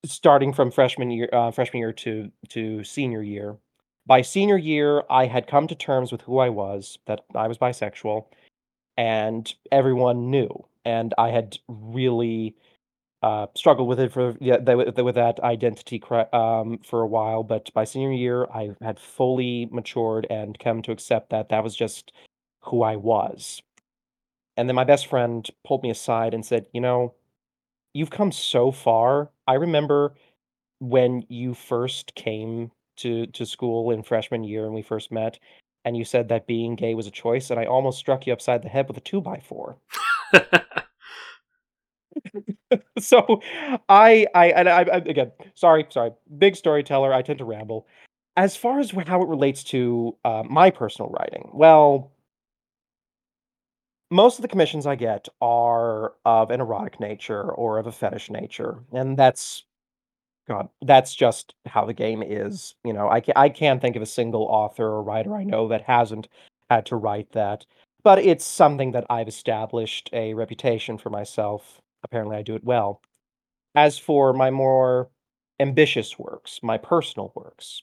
starting 0.04 0.52
from 0.52 0.71
freshman 0.71 1.11
year 1.11 1.28
uh, 1.33 1.50
freshman 1.50 1.81
year 1.81 1.92
to 1.92 2.31
to 2.50 2.85
senior 2.85 3.23
year. 3.23 3.57
By 4.07 4.23
senior 4.23 4.59
year, 4.59 5.04
I 5.11 5.26
had 5.26 5.47
come 5.47 5.69
to 5.69 5.76
terms 5.76 6.11
with 6.11 6.23
who 6.23 6.38
I 6.38 6.49
was, 6.49 6.99
that 7.07 7.21
I 7.37 7.47
was 7.47 7.59
bisexual, 7.59 8.26
and 8.97 9.54
everyone 9.71 10.31
knew, 10.31 10.66
and 10.85 11.14
I 11.19 11.31
had 11.31 11.59
really, 11.69 12.57
uh, 13.23 13.47
struggled 13.55 13.88
with 13.88 14.00
it 14.00 14.12
for 14.12 14.35
yeah, 14.41 14.59
with 14.59 15.14
that 15.14 15.38
identity 15.41 16.02
um, 16.33 16.79
for 16.85 17.02
a 17.02 17.07
while, 17.07 17.45
but 17.45 17.73
by 17.73 17.85
senior 17.85 18.12
year, 18.12 18.47
I 18.47 18.71
had 18.83 18.99
fully 18.99 19.69
matured 19.71 20.26
and 20.29 20.59
come 20.59 20.83
to 20.83 20.93
accept 20.93 21.31
that 21.31 21.49
that 21.50 21.62
was 21.62 21.76
just 21.76 22.12
who 22.62 22.83
I 22.83 22.97
was. 22.97 23.62
And 24.57 24.69
then 24.69 24.76
my 24.76 24.85
best 24.85 25.07
friend 25.07 25.49
pulled 25.64 25.83
me 25.83 25.91
aside 25.91 26.35
and 26.35 26.45
said, 26.45 26.67
"You 26.73 26.81
know, 26.81 27.14
you've 27.95 28.11
come 28.11 28.33
so 28.33 28.73
far. 28.73 29.31
I 29.47 29.55
remember 29.55 30.14
when 30.81 31.25
you 31.29 31.55
first 31.55 32.14
came 32.17 32.73
to 32.99 33.26
to 33.29 33.47
school 33.47 33.93
in 33.93 34.02
freshman 34.02 34.45
year 34.45 34.64
and 34.67 34.75
we 34.75 34.83
first 34.83 35.12
met, 35.12 35.38
and 35.85 35.97
you 35.97 36.05
said 36.05 36.29
that 36.29 36.47
being 36.49 36.75
gay 36.76 36.95
was 36.95 37.07
a 37.07 37.11
choice, 37.12 37.50
and 37.50 37.61
I 37.61 37.67
almost 37.67 37.99
struck 37.99 38.26
you 38.26 38.33
upside 38.33 38.62
the 38.62 38.69
head 38.69 38.88
with 38.88 38.97
a 38.97 39.00
2 39.00 39.21
by 39.21 39.41
4." 39.41 39.76
So, 42.99 43.42
I 43.88 44.26
I 44.35 44.52
I 44.52 44.81
I 44.83 44.97
again, 44.99 45.33
sorry, 45.54 45.87
sorry, 45.90 46.12
big 46.38 46.57
storyteller, 46.57 47.12
I 47.14 47.23
tend 47.23 47.38
to 47.40 47.45
ramble. 47.45 47.87
As 48.37 48.57
far 48.57 48.81
as 48.81 48.90
how 48.92 49.23
it 49.23 49.28
relates 49.28 49.64
to, 49.66 50.16
uh, 50.25 50.42
my 50.49 50.71
personal 50.71 51.11
writing, 51.11 51.50
well 51.54 52.12
most 54.11 54.38
of 54.38 54.42
the 54.42 54.49
commissions 54.49 54.87
I 54.87 54.97
get 54.97 55.28
are 55.40 56.12
of 56.25 56.50
an 56.50 56.61
erotic 56.61 57.00
nature 57.00 57.42
or 57.50 57.78
of 57.78 57.87
a 57.87 57.92
fetish 57.92 58.31
nature, 58.31 58.81
and 58.92 59.16
that's 59.16 59.64
God, 60.49 60.71
that's 60.83 61.14
just 61.14 61.54
how 61.66 61.87
the 61.87 61.95
game 61.95 62.23
is, 62.25 62.76
you 62.85 62.95
know, 62.95 63.11
I 63.11 63.21
ca 63.23 63.35
I 63.37 63.50
can't 63.50 63.83
think 63.83 63.97
of 63.97 64.02
a 64.02 64.07
single 64.07 64.45
author 64.45 64.87
or 64.87 65.04
writer 65.04 65.37
I 65.37 65.45
know 65.45 65.69
that 65.69 65.83
hasn't 65.85 66.28
had 66.71 66.87
to 66.88 66.97
write 66.97 67.33
that, 67.35 67.66
but 68.04 68.21
it's 68.21 68.47
something 68.47 68.92
that 68.92 69.07
I've 69.11 69.28
established 69.28 70.11
a 70.14 70.35
reputation 70.35 70.99
for 70.99 71.11
myself. 71.11 71.82
Apparently, 72.04 72.37
I 72.37 72.42
do 72.42 72.54
it 72.54 72.64
well. 72.64 73.00
As 73.75 73.99
for 73.99 74.32
my 74.32 74.50
more 74.50 75.11
ambitious 75.61 76.18
works, 76.18 76.61
my 76.62 76.78
personal 76.78 77.32
works, 77.35 77.82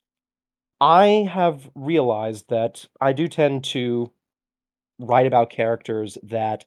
I 0.81 1.29
have 1.31 1.69
realized 1.75 2.49
that 2.49 2.87
I 3.01 3.13
do 3.13 3.27
tend 3.27 3.63
to 3.65 4.11
write 4.99 5.27
about 5.27 5.49
characters 5.49 6.17
that 6.23 6.65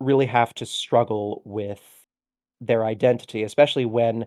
really 0.00 0.26
have 0.26 0.54
to 0.54 0.66
struggle 0.66 1.42
with 1.44 1.82
their 2.60 2.84
identity, 2.84 3.42
especially 3.42 3.86
when 3.86 4.26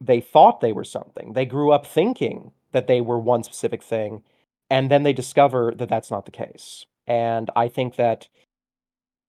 they 0.00 0.20
thought 0.20 0.60
they 0.60 0.72
were 0.72 0.84
something. 0.84 1.32
They 1.34 1.46
grew 1.46 1.72
up 1.72 1.86
thinking 1.86 2.52
that 2.72 2.86
they 2.88 3.00
were 3.00 3.18
one 3.18 3.42
specific 3.44 3.82
thing, 3.82 4.22
and 4.70 4.90
then 4.90 5.02
they 5.04 5.12
discover 5.12 5.74
that 5.76 5.88
that's 5.88 6.10
not 6.10 6.26
the 6.26 6.32
case. 6.32 6.86
And 7.06 7.50
I 7.56 7.68
think 7.68 7.96
that 7.96 8.28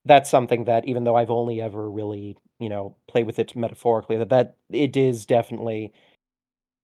that's 0.06 0.30
something 0.30 0.66
that 0.66 0.86
even 0.88 1.04
though 1.04 1.16
I've 1.16 1.32
only 1.32 1.62
ever 1.62 1.90
really, 1.90 2.38
you 2.62 2.70
know, 2.70 2.96
play 3.10 3.24
with 3.24 3.40
it 3.40 3.56
metaphorically, 3.56 4.18
that 4.18 4.30
that 4.30 4.56
it 4.70 4.96
is 4.96 5.26
definitely, 5.26 5.92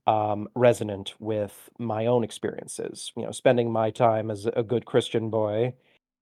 um, 0.08 0.48
resonant 0.56 1.14
with 1.20 1.70
my 1.80 2.06
own 2.06 2.24
experiences, 2.24 3.12
you 3.16 3.24
know, 3.24 3.32
spending 3.32 3.72
my 3.72 3.92
time 3.92 4.32
as 4.32 4.46
a 4.46 4.64
good 4.64 4.86
Christian 4.86 5.30
boy, 5.30 5.74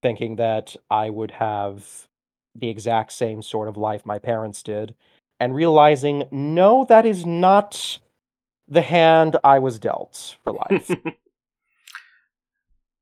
thinking 0.03 0.35
that 0.35 0.75
I 0.91 1.09
would 1.09 1.31
have 1.31 2.07
the 2.53 2.69
exact 2.69 3.11
same 3.11 3.41
sort 3.41 3.67
of 3.67 3.77
life 3.77 4.05
my 4.05 4.19
parents 4.19 4.63
did, 4.63 4.95
and 5.39 5.55
realizing, 5.55 6.25
no, 6.31 6.85
that 6.85 7.05
is 7.05 7.25
not 7.25 7.99
the 8.67 8.81
hand 8.81 9.37
I 9.43 9.59
was 9.59 9.79
dealt 9.79 10.37
for 10.43 10.53
life. 10.53 10.91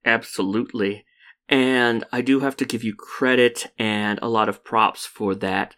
Absolutely. 0.05 1.05
And 1.47 2.03
I 2.11 2.21
do 2.21 2.41
have 2.41 2.57
to 2.57 2.65
give 2.65 2.83
you 2.83 2.95
credit 2.95 3.71
and 3.77 4.19
a 4.21 4.27
lot 4.27 4.49
of 4.49 4.63
props 4.63 5.05
for 5.05 5.35
that 5.35 5.75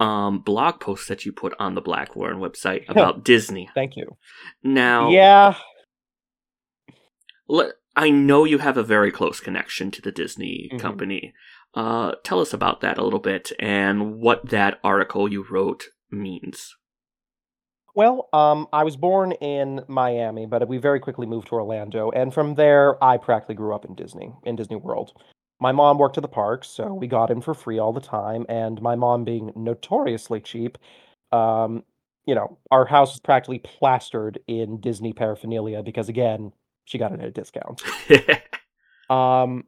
um, 0.00 0.38
blog 0.40 0.80
post 0.80 1.08
that 1.08 1.24
you 1.26 1.32
put 1.32 1.54
on 1.58 1.74
the 1.74 1.82
Blackwarren 1.82 2.38
website 2.38 2.84
about 2.88 3.24
Disney. 3.24 3.68
Thank 3.74 3.96
you. 3.96 4.16
Now, 4.62 5.08
Yeah. 5.10 5.54
le- 7.48 7.72
I 7.96 8.10
know 8.10 8.44
you 8.44 8.58
have 8.58 8.76
a 8.76 8.82
very 8.84 9.10
close 9.10 9.40
connection 9.40 9.90
to 9.92 10.00
the 10.02 10.12
Disney 10.12 10.68
Mhm. 10.72 10.78
company. 10.78 11.34
Uh, 11.74 12.12
tell 12.22 12.40
us 12.40 12.52
about 12.54 12.80
that 12.80 12.96
a 12.98 13.02
little 13.04 13.18
bit 13.18 13.50
and 13.58 14.20
what 14.20 14.48
that 14.50 14.78
article 14.84 15.30
you 15.30 15.44
wrote 15.50 15.86
means. 16.10 16.76
Well, 17.94 18.28
um, 18.32 18.68
I 18.72 18.84
was 18.84 18.96
born 18.96 19.32
in 19.32 19.84
Miami, 19.88 20.46
but 20.46 20.68
we 20.68 20.78
very 20.78 21.00
quickly 21.00 21.26
moved 21.26 21.48
to 21.48 21.54
Orlando, 21.56 22.10
and 22.12 22.32
from 22.32 22.54
there, 22.54 23.02
I 23.02 23.16
practically 23.16 23.56
grew 23.56 23.74
up 23.74 23.84
in 23.84 23.96
Disney, 23.96 24.32
in 24.44 24.54
Disney 24.54 24.76
World. 24.76 25.10
My 25.60 25.72
mom 25.72 25.98
worked 25.98 26.16
at 26.16 26.22
the 26.22 26.28
park, 26.28 26.64
so 26.64 26.94
we 26.94 27.06
got 27.06 27.30
in 27.30 27.40
for 27.40 27.54
free 27.54 27.78
all 27.78 27.92
the 27.92 28.00
time, 28.00 28.46
and 28.48 28.80
my 28.80 28.94
mom 28.94 29.24
being 29.24 29.52
notoriously 29.56 30.40
cheap, 30.40 30.78
um, 31.32 31.82
you 32.26 32.34
know, 32.34 32.58
our 32.70 32.84
house 32.84 33.12
was 33.12 33.20
practically 33.20 33.58
plastered 33.58 34.38
in 34.46 34.80
Disney 34.80 35.12
paraphernalia 35.12 35.82
because, 35.82 36.08
again, 36.08 36.52
she 36.84 36.98
got 36.98 37.12
it 37.12 37.20
at 37.20 37.26
a 37.26 37.30
discount. 37.30 37.82
Um, 39.10 39.64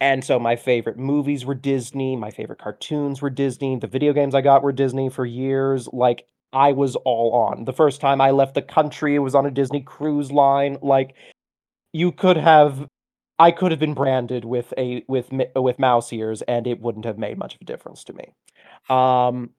and 0.00 0.24
so 0.24 0.38
my 0.38 0.56
favorite 0.56 0.98
movies 0.98 1.44
were 1.44 1.54
Disney, 1.54 2.16
my 2.16 2.30
favorite 2.30 2.58
cartoons 2.58 3.20
were 3.20 3.30
Disney, 3.30 3.76
the 3.76 3.86
video 3.86 4.12
games 4.12 4.34
I 4.34 4.40
got 4.40 4.62
were 4.62 4.72
Disney 4.72 5.08
for 5.08 5.24
years, 5.24 5.88
like, 5.92 6.26
I 6.52 6.72
was 6.72 6.96
all 6.96 7.32
on. 7.32 7.64
The 7.64 7.72
first 7.72 8.00
time 8.00 8.20
I 8.20 8.30
left 8.30 8.54
the 8.54 8.62
country, 8.62 9.14
it 9.14 9.20
was 9.20 9.34
on 9.34 9.46
a 9.46 9.50
Disney 9.50 9.80
cruise 9.80 10.32
line, 10.32 10.78
like, 10.82 11.14
you 11.92 12.12
could 12.12 12.36
have 12.36 12.86
I 13.38 13.50
could 13.52 13.70
have 13.70 13.80
been 13.80 13.94
branded 13.94 14.44
with 14.44 14.72
a 14.76 15.04
with 15.08 15.30
with 15.54 15.78
mouse 15.78 16.12
ears, 16.12 16.42
and 16.42 16.66
it 16.66 16.80
wouldn't 16.80 17.04
have 17.04 17.18
made 17.18 17.38
much 17.38 17.54
of 17.54 17.60
a 17.60 17.64
difference 17.64 18.04
to 18.04 18.12
me. 18.12 18.32
Um 18.88 19.50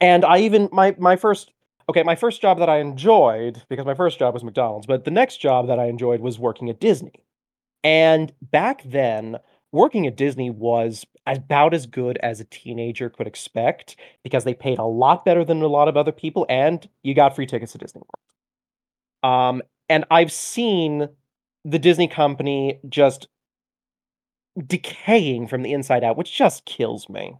and 0.00 0.24
I 0.24 0.38
even 0.38 0.68
my 0.72 0.94
my 0.98 1.16
first 1.16 1.52
okay, 1.88 2.02
my 2.02 2.16
first 2.16 2.40
job 2.40 2.58
that 2.58 2.70
I 2.70 2.78
enjoyed, 2.78 3.62
because 3.68 3.86
my 3.86 3.94
first 3.94 4.18
job 4.18 4.34
was 4.34 4.42
McDonald's, 4.42 4.86
but 4.86 5.04
the 5.04 5.10
next 5.10 5.36
job 5.38 5.66
that 5.68 5.78
I 5.78 5.86
enjoyed 5.86 6.20
was 6.20 6.38
working 6.38 6.70
at 6.70 6.80
Disney. 6.80 7.24
And 7.82 8.32
back 8.40 8.82
then, 8.84 9.36
working 9.72 10.06
at 10.06 10.16
Disney 10.16 10.48
was 10.50 11.04
about 11.26 11.74
as 11.74 11.86
good 11.86 12.18
as 12.22 12.40
a 12.40 12.44
teenager 12.44 13.10
could 13.10 13.26
expect 13.26 13.96
because 14.22 14.44
they 14.44 14.54
paid 14.54 14.78
a 14.78 14.84
lot 14.84 15.24
better 15.24 15.44
than 15.44 15.60
a 15.62 15.66
lot 15.66 15.88
of 15.88 15.96
other 15.96 16.12
people, 16.12 16.46
and 16.48 16.88
you 17.02 17.14
got 17.14 17.36
free 17.36 17.46
tickets 17.46 17.72
to 17.72 17.78
Disney 17.78 18.00
World. 18.00 19.34
Um, 19.34 19.62
and 19.88 20.04
I've 20.10 20.32
seen 20.32 21.08
the 21.64 21.78
Disney 21.78 22.08
company 22.08 22.78
just 22.88 23.28
decaying 24.66 25.48
from 25.48 25.62
the 25.62 25.72
inside 25.72 26.04
out, 26.04 26.16
which 26.16 26.36
just 26.36 26.64
kills 26.64 27.08
me. 27.08 27.36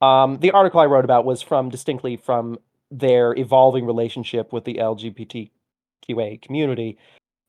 Um, 0.00 0.38
the 0.38 0.50
article 0.52 0.80
I 0.80 0.86
wrote 0.86 1.04
about 1.04 1.24
was 1.24 1.42
from 1.42 1.68
distinctly 1.68 2.16
from 2.16 2.58
their 2.90 3.36
evolving 3.36 3.86
relationship 3.86 4.52
with 4.52 4.64
the 4.64 4.74
LGBTQA 4.74 6.40
community, 6.42 6.98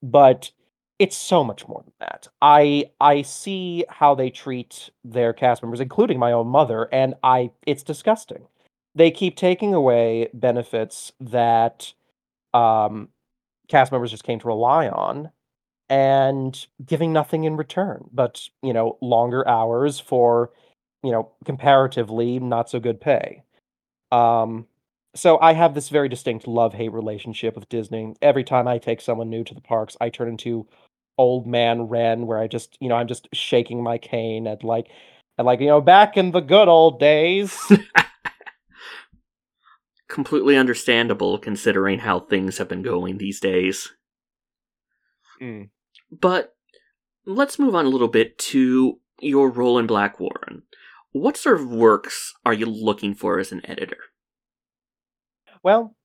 but 0.02 0.52
it's 0.98 1.18
so 1.18 1.44
much 1.44 1.68
more 1.68 1.84
than 1.84 1.94
that. 2.00 2.28
I 2.42 2.86
I 3.02 3.22
see 3.22 3.86
how 3.90 4.16
they 4.16 4.30
treat 4.30 4.90
their 5.04 5.34
cast 5.34 5.62
members, 5.62 5.82
including 5.82 6.20
my 6.20 6.32
own 6.32 6.48
mother, 6.48 6.88
and 6.92 7.16
I 7.24 7.52
it's 7.66 7.84
disgusting. 7.84 8.48
They 8.96 9.12
keep 9.12 9.36
taking 9.36 9.74
away 9.74 10.30
benefits 10.34 11.12
that 11.20 11.94
um, 12.54 13.10
cast 13.68 13.92
members 13.92 14.12
just 14.12 14.24
came 14.24 14.40
to 14.40 14.48
rely 14.48 14.88
on 14.88 15.32
and 15.90 16.66
giving 16.84 17.14
nothing 17.14 17.44
in 17.44 17.58
return 17.58 18.10
but, 18.12 18.50
you 18.64 18.74
know, 18.74 18.98
longer 19.02 19.48
hours 19.48 20.00
for, 20.00 20.52
you 21.04 21.12
know, 21.12 21.32
comparatively 21.46 22.40
not 22.40 22.70
so 22.70 22.80
good 22.80 23.00
pay. 23.00 23.44
Um, 24.12 24.68
so 25.16 25.40
I 25.40 25.54
have 25.54 25.74
this 25.74 25.90
very 25.90 26.10
distinct 26.10 26.48
love-hate 26.48 26.92
relationship 26.92 27.56
with 27.56 27.70
Disney. 27.70 28.16
Every 28.22 28.44
time 28.44 28.68
I 28.68 28.78
take 28.78 29.00
someone 29.00 29.30
new 29.30 29.44
to 29.46 29.54
the 29.54 29.62
parks, 29.62 29.96
I 30.02 30.10
turn 30.10 30.28
into 30.28 30.68
old 31.18 31.48
man 31.48 31.84
Ren, 31.84 32.28
where 32.28 32.40
I 32.40 32.48
just, 32.48 32.78
you 32.82 32.90
know, 32.90 32.96
I'm 32.96 33.08
just 33.08 33.30
shaking 33.34 33.82
my 33.82 33.98
cane 33.98 34.48
at 34.48 34.64
like, 34.64 34.88
and 35.38 35.46
like, 35.46 35.62
you 35.62 35.68
know, 35.68 35.82
back 35.82 36.18
in 36.18 36.32
the 36.32 36.42
good 36.42 36.68
old 36.68 37.00
days. 37.00 37.58
Completely 40.08 40.58
understandable 40.58 41.38
considering 41.38 42.00
how 42.00 42.20
things 42.20 42.58
have 42.58 42.70
been 42.70 42.82
going 42.82 43.18
these 43.18 43.40
days. 43.40 43.94
Mm. 45.42 45.70
But 46.12 46.56
let's 47.26 47.60
move 47.60 47.76
on 47.76 47.86
a 47.86 47.90
little 47.90 48.08
bit 48.08 48.38
to 48.38 49.00
your 49.20 49.50
role 49.50 49.80
in 49.80 49.88
Blackwarren. 49.88 50.62
What 51.12 51.38
sort 51.38 51.62
of 51.62 51.72
works 51.72 52.34
are 52.46 52.54
you 52.54 52.66
looking 52.66 53.16
for 53.16 53.40
as 53.40 53.52
an 53.52 53.62
editor? 53.66 53.98
Well, 55.64 55.96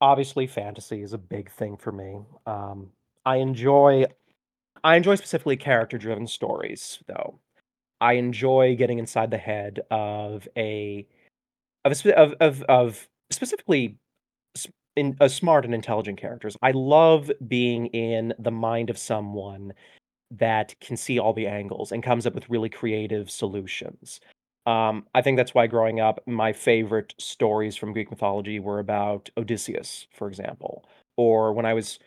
obviously, 0.00 0.46
fantasy 0.46 1.02
is 1.02 1.12
a 1.12 1.18
big 1.18 1.50
thing 1.50 1.76
for 1.76 1.92
me. 1.92 2.20
Um, 2.46 2.90
I 3.26 3.36
enjoy, 3.36 4.06
I 4.82 4.96
enjoy 4.96 5.16
specifically 5.16 5.56
character-driven 5.56 6.26
stories, 6.26 7.00
though. 7.06 7.40
I 8.00 8.14
enjoy 8.14 8.76
getting 8.76 8.98
inside 8.98 9.30
the 9.30 9.38
head 9.38 9.80
of 9.90 10.46
a, 10.56 11.06
of 11.84 11.92
a, 11.92 12.18
of 12.18 12.34
of, 12.40 12.62
of 12.64 13.08
specifically 13.30 13.98
in 14.96 15.16
uh, 15.20 15.28
smart 15.28 15.64
and 15.64 15.74
intelligent 15.74 16.18
characters. 16.18 16.56
I 16.62 16.70
love 16.72 17.30
being 17.48 17.86
in 17.86 18.34
the 18.38 18.50
mind 18.50 18.90
of 18.90 18.98
someone 18.98 19.72
that 20.30 20.78
can 20.80 20.96
see 20.96 21.18
all 21.18 21.32
the 21.32 21.46
angles 21.46 21.92
and 21.92 22.02
comes 22.02 22.26
up 22.26 22.34
with 22.34 22.48
really 22.50 22.68
creative 22.68 23.30
solutions. 23.30 24.20
Um, 24.66 25.06
I 25.14 25.20
think 25.20 25.36
that's 25.36 25.54
why 25.54 25.66
growing 25.66 26.00
up, 26.00 26.20
my 26.26 26.52
favorite 26.52 27.14
stories 27.18 27.76
from 27.76 27.92
Greek 27.92 28.10
mythology 28.10 28.60
were 28.60 28.78
about 28.78 29.28
Odysseus, 29.36 30.06
for 30.12 30.26
example. 30.28 30.88
Or 31.16 31.52
when 31.52 31.66
I 31.66 31.74
was 31.74 31.98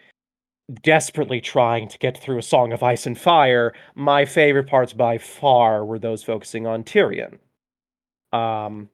desperately 0.82 1.40
trying 1.40 1.88
to 1.88 1.98
get 2.00 2.18
through 2.18 2.40
a 2.40 2.44
Song 2.44 2.74
of 2.74 2.84
Ice 2.84 3.06
and 3.06 3.18
Fire, 3.18 3.74
my 3.96 4.26
favorite 4.26 4.68
parts 4.68 4.92
by 4.92 5.18
far 5.18 5.86
were 5.86 6.00
those 6.00 6.24
focusing 6.24 6.66
on 6.66 6.84
Tyrion. 6.84 7.38
Um, 8.34 8.90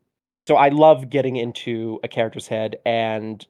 so 0.46 0.56
I 0.56 0.70
love 0.70 1.10
getting 1.10 1.38
into 1.38 2.00
a 2.04 2.08
character's 2.08 2.48
head 2.48 2.76
and 2.86 3.46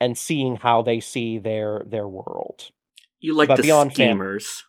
and 0.00 0.16
seeing 0.16 0.56
how 0.56 0.82
they 0.82 1.00
see 1.00 1.38
their 1.38 1.82
their 1.86 2.08
world. 2.08 2.70
You 3.20 3.34
like 3.34 3.48
But 3.48 3.56
the 3.56 3.62
beyond 3.62 3.90
fan 3.90 3.94
schemers. 3.94 4.64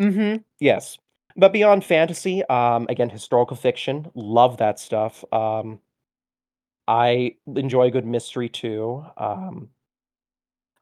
Mhm. 0.00 0.44
Yes. 0.60 0.98
But 1.36 1.52
beyond 1.52 1.84
fantasy, 1.84 2.44
um, 2.44 2.86
again, 2.88 3.10
historical 3.10 3.56
fiction, 3.56 4.10
love 4.14 4.56
that 4.58 4.78
stuff. 4.80 5.24
Um, 5.32 5.80
I 6.86 7.36
enjoy 7.54 7.84
a 7.88 7.90
good 7.90 8.06
mystery 8.06 8.48
too. 8.48 9.04
Um, 9.16 9.70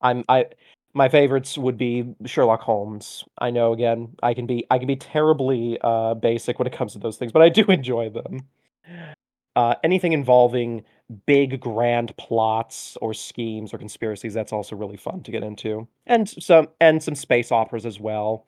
I'm 0.01 0.25
I 0.29 0.47
my 0.95 1.09
favorites 1.09 1.59
would 1.59 1.77
be 1.77 2.15
Sherlock 2.25 2.63
Holmes. 2.63 3.25
I 3.39 3.51
know 3.51 3.73
again, 3.73 4.15
I 4.23 4.35
can 4.35 4.47
be 4.47 4.67
I 4.71 4.79
can 4.79 4.87
be 4.87 4.97
terribly 4.97 5.79
uh 5.83 6.15
basic 6.15 6.59
when 6.59 6.67
it 6.67 6.73
comes 6.73 6.93
to 6.95 6.99
those 6.99 7.17
things, 7.17 7.33
but 7.33 7.43
I 7.43 7.49
do 7.49 7.65
enjoy 7.69 8.11
them. 8.11 8.47
Uh, 9.55 9.75
anything 9.83 10.13
involving 10.13 10.85
big 11.27 11.61
grand 11.61 12.17
plots 12.17 12.97
or 13.01 13.15
schemes 13.15 13.73
or 13.73 13.79
conspiracies, 13.79 14.35
that's 14.35 14.53
also 14.53 14.77
really 14.77 14.97
fun 14.97 15.23
to 15.23 15.31
get 15.31 15.43
into. 15.43 15.87
And 16.07 16.29
some 16.29 16.69
and 16.81 17.03
some 17.03 17.15
space 17.15 17.53
operas 17.53 17.87
as 17.87 18.01
well. 18.01 18.47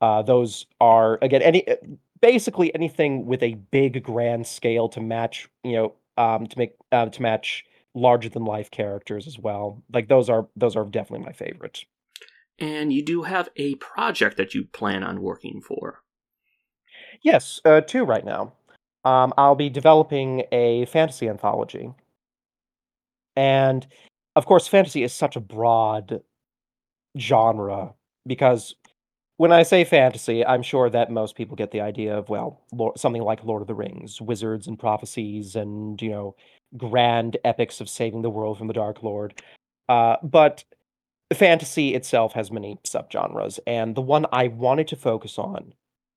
Uh, 0.00 0.22
those 0.22 0.66
are 0.80 1.18
again 1.22 1.42
any 1.42 1.66
uh, 1.68 1.76
basically 2.20 2.74
anything 2.74 3.26
with 3.26 3.42
a 3.42 3.54
big 3.54 4.02
grand 4.02 4.46
scale 4.46 4.88
to 4.90 5.00
match, 5.00 5.48
you 5.64 5.72
know, 5.72 5.94
um, 6.16 6.46
to 6.46 6.58
make 6.58 6.74
uh, 6.92 7.06
to 7.06 7.22
match 7.22 7.64
larger 7.94 8.28
than 8.28 8.44
life 8.44 8.70
characters 8.70 9.26
as 9.26 9.38
well. 9.38 9.82
Like 9.92 10.08
those 10.08 10.28
are 10.28 10.48
those 10.56 10.76
are 10.76 10.84
definitely 10.84 11.26
my 11.26 11.32
favorite. 11.32 11.84
And 12.58 12.92
you 12.92 13.04
do 13.04 13.22
have 13.22 13.50
a 13.56 13.76
project 13.76 14.36
that 14.36 14.54
you 14.54 14.64
plan 14.64 15.04
on 15.04 15.22
working 15.22 15.60
for. 15.60 16.02
Yes, 17.22 17.60
uh, 17.64 17.80
two 17.80 18.04
right 18.04 18.24
now. 18.24 18.54
Um, 19.04 19.32
I'll 19.38 19.54
be 19.54 19.70
developing 19.70 20.44
a 20.52 20.86
fantasy 20.86 21.28
anthology, 21.28 21.94
and 23.36 23.86
of 24.36 24.46
course, 24.46 24.68
fantasy 24.68 25.02
is 25.02 25.12
such 25.12 25.36
a 25.36 25.40
broad 25.40 26.20
genre 27.18 27.94
because 28.26 28.74
when 29.38 29.52
I 29.52 29.62
say 29.62 29.84
fantasy, 29.84 30.44
I'm 30.44 30.62
sure 30.62 30.90
that 30.90 31.10
most 31.12 31.36
people 31.36 31.56
get 31.56 31.70
the 31.70 31.80
idea 31.80 32.16
of, 32.16 32.28
well, 32.28 32.60
lor 32.72 32.92
something 32.96 33.22
like 33.22 33.44
Lord 33.44 33.62
of 33.62 33.68
the 33.68 33.74
Rings, 33.74 34.20
wizards 34.20 34.66
and 34.66 34.78
prophecies 34.78 35.54
and, 35.56 36.00
you 36.02 36.10
know, 36.10 36.36
grand 36.76 37.36
epics 37.44 37.80
of 37.80 37.88
saving 37.88 38.22
the 38.22 38.30
world 38.30 38.58
from 38.58 38.66
the 38.66 38.72
Dark 38.74 39.02
Lord. 39.02 39.40
Uh, 39.88 40.16
but 40.24 40.64
fantasy 41.32 41.94
itself 41.94 42.32
has 42.32 42.50
many 42.50 42.78
subgenres, 42.84 43.60
and 43.66 43.94
the 43.94 44.02
one 44.02 44.26
I 44.32 44.48
wanted 44.48 44.88
to 44.88 44.96
focus 44.96 45.38
on 45.38 45.72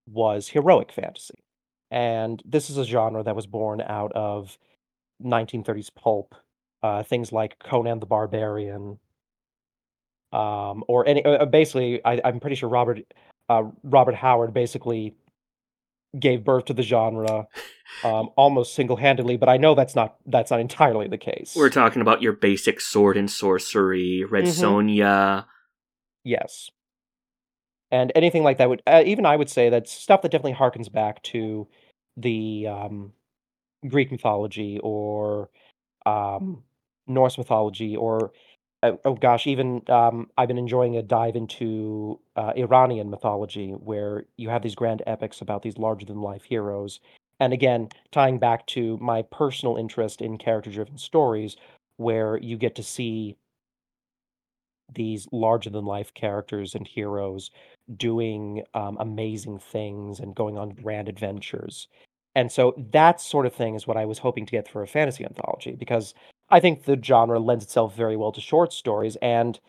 was 0.07 0.49
heroic 0.49 0.91
fantasy. 0.91 1.43
And 1.91 2.41
this 2.45 2.69
is 2.69 2.77
a 2.77 2.85
genre 2.85 3.21
that 3.23 3.35
was 3.35 3.45
born 3.45 3.81
out 3.81 4.13
of 4.13 4.57
1930s 5.23 5.89
pulp, 5.93 6.33
uh, 6.81 7.03
things 7.03 7.31
like 7.31 7.59
Conan 7.59 7.99
the 7.99 8.05
Barbarian, 8.05 8.97
um, 10.31 10.83
or 10.87 11.05
any 11.05 11.23
uh, 11.25 11.45
basically, 11.45 12.03
I 12.05 12.21
I'm 12.23 12.39
pretty 12.39 12.55
sure 12.55 12.69
Robert 12.69 12.99
uh, 13.49 13.63
Robert 13.83 14.15
Howard 14.15 14.53
basically 14.53 15.15
gave 16.17 16.43
birth 16.45 16.65
to 16.65 16.73
the 16.73 16.83
genre, 16.83 17.47
um, 18.03 18.29
almost 18.37 18.73
single-handedly, 18.75 19.37
but 19.37 19.49
I 19.49 19.57
know 19.57 19.75
that's 19.75 19.95
not 19.95 20.15
that's 20.25 20.51
not 20.51 20.61
entirely 20.61 21.07
the 21.07 21.17
case 21.17 21.53
We're 21.55 21.69
talking 21.69 22.01
about 22.01 22.21
your 22.21 22.33
basic 22.33 22.79
sword 22.79 23.17
and 23.17 23.29
sorcery, 23.29 24.23
Red 24.23 24.45
Mhm. 24.45 24.47
Sonja. 24.47 25.45
Yes. 26.23 26.69
And 27.91 28.11
anything 28.15 28.43
like 28.43 28.57
that 28.57 28.69
would 28.69 28.81
uh, 28.87 29.03
even 29.05 29.25
I 29.25 29.35
would 29.35 29.49
say 29.49 29.69
that 29.69 29.89
stuff 29.89 30.21
that 30.21 30.31
definitely 30.31 30.53
harkens 30.53 30.89
back 30.89 31.21
to 31.23 31.67
the, 32.17 32.67
um, 32.67 33.13
Greek 33.87 34.11
mythology 34.11 34.79
or, 34.83 35.49
um, 36.05 36.63
Norse 37.07 37.37
mythology 37.37 37.95
or, 37.95 38.31
oh 38.83 38.99
oh 39.05 39.15
gosh, 39.15 39.47
even, 39.47 39.81
um, 39.89 40.29
I've 40.37 40.47
been 40.47 40.57
enjoying 40.57 40.97
a 40.97 41.03
dive 41.03 41.35
into, 41.35 42.19
uh, 42.35 42.53
Iranian 42.57 43.09
mythology 43.09 43.71
where 43.71 44.25
you 44.37 44.49
have 44.49 44.63
these 44.63 44.75
grand 44.75 45.03
epics 45.07 45.41
about 45.41 45.61
these 45.63 45.77
larger 45.77 46.05
than 46.05 46.21
life 46.21 46.43
heroes. 46.43 46.99
And 47.39 47.53
again, 47.53 47.89
tying 48.11 48.39
back 48.39 48.67
to 48.67 48.97
my 48.99 49.23
personal 49.23 49.77
interest 49.77 50.21
in 50.21 50.37
character-driven 50.37 50.97
stories 50.99 51.57
where 51.97 52.37
you 52.37 52.57
get 52.57 52.75
to 52.75 52.83
see 52.83 53.35
these 54.93 55.27
larger 55.31 55.69
than 55.69 55.85
life 55.85 56.13
characters 56.13 56.75
and 56.75 56.85
heroes 56.87 57.49
doing 57.97 58.63
um, 58.73 58.97
amazing 58.99 59.59
things 59.59 60.19
and 60.19 60.35
going 60.35 60.57
on 60.57 60.69
grand 60.69 61.09
adventures. 61.09 61.87
And 62.35 62.51
so 62.51 62.73
that 62.91 63.19
sort 63.19 63.45
of 63.45 63.53
thing 63.53 63.75
is 63.75 63.87
what 63.87 63.97
I 63.97 64.05
was 64.05 64.19
hoping 64.19 64.45
to 64.45 64.51
get 64.51 64.67
for 64.67 64.81
a 64.81 64.87
fantasy 64.87 65.25
anthology 65.25 65.75
because 65.75 66.13
I 66.49 66.59
think 66.59 66.83
the 66.83 66.99
genre 67.01 67.39
lends 67.39 67.63
itself 67.63 67.95
very 67.95 68.15
well 68.15 68.31
to 68.31 68.41
short 68.41 68.73
stories. 68.73 69.17
And 69.21 69.59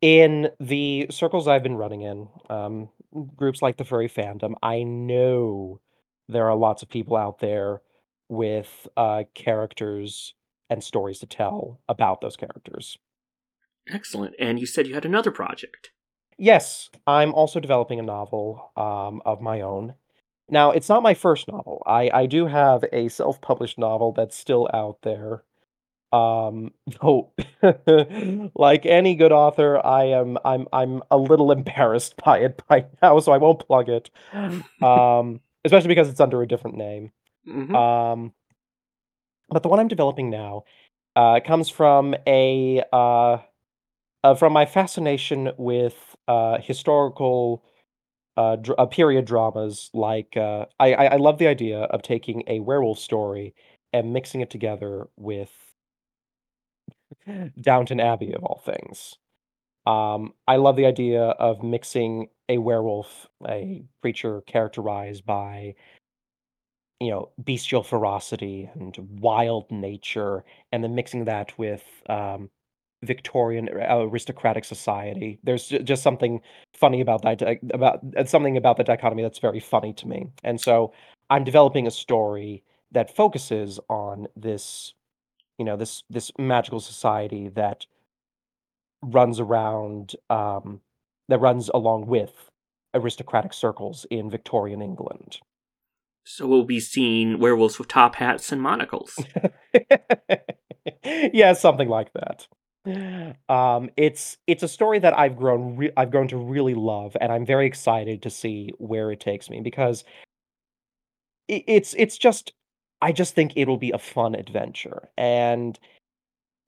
in 0.00 0.50
the 0.60 1.06
circles 1.10 1.48
I've 1.48 1.62
been 1.62 1.76
running 1.76 2.02
in, 2.02 2.28
um, 2.48 2.88
groups 3.36 3.62
like 3.62 3.76
the 3.76 3.84
furry 3.84 4.08
fandom, 4.08 4.54
I 4.62 4.82
know 4.82 5.80
there 6.28 6.48
are 6.48 6.56
lots 6.56 6.82
of 6.82 6.88
people 6.88 7.16
out 7.16 7.38
there 7.38 7.82
with 8.28 8.88
uh, 8.96 9.24
characters 9.34 10.34
and 10.70 10.82
stories 10.82 11.18
to 11.20 11.26
tell 11.26 11.80
about 11.88 12.20
those 12.20 12.36
characters. 12.36 12.98
Excellent. 13.88 14.34
And 14.38 14.58
you 14.58 14.66
said 14.66 14.86
you 14.86 14.94
had 14.94 15.04
another 15.04 15.30
project. 15.30 15.90
Yes, 16.38 16.90
I'm 17.06 17.32
also 17.34 17.60
developing 17.60 17.98
a 17.98 18.02
novel 18.02 18.72
um, 18.76 19.22
of 19.24 19.40
my 19.40 19.60
own. 19.60 19.94
Now, 20.48 20.70
it's 20.72 20.88
not 20.88 21.02
my 21.02 21.14
first 21.14 21.48
novel. 21.48 21.82
I, 21.86 22.10
I 22.12 22.26
do 22.26 22.46
have 22.46 22.84
a 22.92 23.08
self 23.08 23.40
published 23.40 23.78
novel 23.78 24.12
that's 24.12 24.36
still 24.36 24.68
out 24.74 24.98
there. 25.02 25.42
Um, 26.12 26.72
though, 27.02 27.32
like 28.56 28.86
any 28.86 29.14
good 29.16 29.32
author, 29.32 29.84
I 29.84 30.04
am 30.06 30.38
I'm 30.44 30.68
I'm 30.72 31.02
a 31.10 31.18
little 31.18 31.52
embarrassed 31.58 32.16
by 32.24 32.40
it 32.40 32.62
by 32.68 32.86
now, 33.02 33.20
so 33.20 33.32
I 33.32 33.38
won't 33.38 33.66
plug 33.66 33.88
it. 33.88 34.10
Um, 34.82 35.40
especially 35.64 35.88
because 35.88 36.08
it's 36.10 36.20
under 36.20 36.42
a 36.42 36.48
different 36.48 36.76
name. 36.78 37.12
hmm 37.46 37.74
Um, 37.76 38.32
but 39.48 39.62
the 39.62 39.68
one 39.68 39.78
I'm 39.80 39.88
developing 39.88 40.30
now 40.30 40.64
uh, 41.16 41.40
comes 41.44 41.68
from 41.68 42.14
a 42.26 42.82
uh, 42.92 43.38
uh, 44.24 44.36
from 44.36 44.54
my 44.54 44.66
fascination 44.66 45.52
with 45.58 46.16
uh, 46.28 46.58
historical 46.60 47.64
uh, 48.36 48.56
dr- 48.56 48.78
uh, 48.78 48.86
period 48.86 49.26
dramas. 49.26 49.90
Like 49.94 50.36
uh, 50.36 50.66
I, 50.80 50.94
I 50.94 51.04
I 51.06 51.16
love 51.16 51.38
the 51.38 51.48
idea 51.48 51.80
of 51.80 52.02
taking 52.02 52.44
a 52.48 52.60
werewolf 52.60 52.98
story 52.98 53.54
and 53.92 54.12
mixing 54.12 54.40
it 54.42 54.50
together 54.50 55.08
with 55.16 55.50
Downton 57.60 58.00
Abbey 58.00 58.32
of 58.32 58.44
all 58.44 58.62
things. 58.64 59.16
Um, 59.86 60.34
I 60.48 60.56
love 60.56 60.76
the 60.76 60.86
idea 60.86 61.22
of 61.24 61.62
mixing 61.62 62.28
a 62.48 62.58
werewolf, 62.58 63.28
a 63.48 63.84
creature 64.02 64.42
characterized 64.42 65.26
by 65.26 65.74
you 67.00 67.10
know, 67.10 67.30
bestial 67.38 67.82
ferocity 67.82 68.70
and 68.74 68.96
wild 69.20 69.70
nature, 69.70 70.44
and 70.72 70.82
then 70.82 70.94
mixing 70.94 71.24
that 71.24 71.56
with 71.58 71.82
um, 72.08 72.50
Victorian 73.04 73.68
uh, 73.68 73.98
aristocratic 74.00 74.64
society. 74.64 75.38
There's 75.42 75.68
just 75.68 76.02
something 76.02 76.40
funny 76.72 77.00
about 77.00 77.22
that, 77.22 77.58
about 77.72 78.00
something 78.26 78.56
about 78.56 78.76
the 78.76 78.84
dichotomy 78.84 79.22
that's 79.22 79.38
very 79.38 79.60
funny 79.60 79.92
to 79.94 80.08
me. 80.08 80.26
And 80.42 80.60
so 80.60 80.92
I'm 81.30 81.44
developing 81.44 81.86
a 81.86 81.90
story 81.90 82.62
that 82.92 83.14
focuses 83.14 83.80
on 83.88 84.28
this, 84.36 84.94
you 85.58 85.64
know, 85.64 85.76
this 85.76 86.02
this 86.10 86.32
magical 86.38 86.80
society 86.80 87.48
that 87.48 87.86
runs 89.02 89.38
around, 89.38 90.14
um, 90.30 90.80
that 91.28 91.38
runs 91.38 91.68
along 91.74 92.06
with 92.06 92.50
aristocratic 92.94 93.52
circles 93.52 94.06
in 94.10 94.30
Victorian 94.30 94.80
England. 94.80 95.38
So 96.24 96.46
we'll 96.46 96.64
be 96.64 96.80
seeing 96.80 97.38
werewolves 97.38 97.78
with 97.78 97.88
top 97.88 98.14
hats 98.14 98.50
and 98.50 98.62
monocles. 98.62 99.18
yeah, 101.04 101.52
something 101.52 101.88
like 101.88 102.12
that. 102.14 102.48
Um, 103.48 103.90
it's 103.96 104.36
it's 104.46 104.62
a 104.62 104.68
story 104.68 104.98
that 104.98 105.18
I've 105.18 105.36
grown 105.36 105.76
re- 105.76 105.92
I've 105.96 106.10
grown 106.10 106.28
to 106.28 106.36
really 106.36 106.74
love, 106.74 107.16
and 107.20 107.32
I'm 107.32 107.46
very 107.46 107.66
excited 107.66 108.22
to 108.22 108.30
see 108.30 108.70
where 108.78 109.10
it 109.10 109.20
takes 109.20 109.48
me 109.48 109.60
because 109.60 110.04
i- 111.50 111.64
it's 111.66 111.94
it's 111.98 112.18
just 112.18 112.52
I 113.00 113.12
just 113.12 113.34
think 113.34 113.52
it'll 113.56 113.76
be 113.76 113.90
a 113.90 113.98
fun 113.98 114.34
adventure, 114.34 115.10
and 115.16 115.78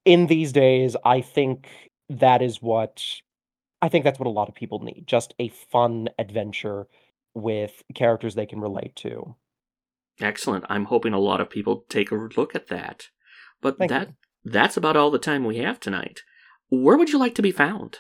in 0.07 0.26
these 0.29 0.52
days, 0.52 0.96
I 1.05 1.20
think 1.22 1.90
that 2.11 2.42
is 2.42 2.62
what 2.62 3.05
I 3.83 3.88
think 3.88 4.05
that's 4.05 4.18
what 4.18 4.29
a 4.29 4.31
lot 4.31 4.48
of 4.48 4.55
people 4.55 4.81
need, 4.81 5.05
just 5.07 5.35
a 5.38 5.48
fun 5.48 6.09
adventure 6.18 6.88
with 7.35 7.83
characters 7.94 8.35
they 8.35 8.46
can 8.46 8.61
relate 8.61 8.96
to. 8.96 9.37
Excellent. 10.20 10.64
I'm 10.68 10.85
hoping 10.87 11.12
a 11.14 11.18
lot 11.18 11.40
of 11.40 11.50
people 11.50 11.85
take 11.88 12.11
a 12.11 12.14
look 12.14 12.55
at 12.55 12.68
that. 12.68 13.09
But 13.61 13.79
Thank 13.79 13.90
that 13.90 14.09
you. 14.09 14.14
That's 14.46 14.76
about 14.76 14.96
all 14.96 15.11
the 15.11 15.18
time 15.18 15.44
we 15.44 15.56
have 15.59 15.80
tonight. 15.80 16.22
Where 16.68 16.96
would 16.96 17.11
you 17.11 17.18
like 17.18 17.35
to 17.35 17.42
be 17.42 17.50
found? 17.50 17.98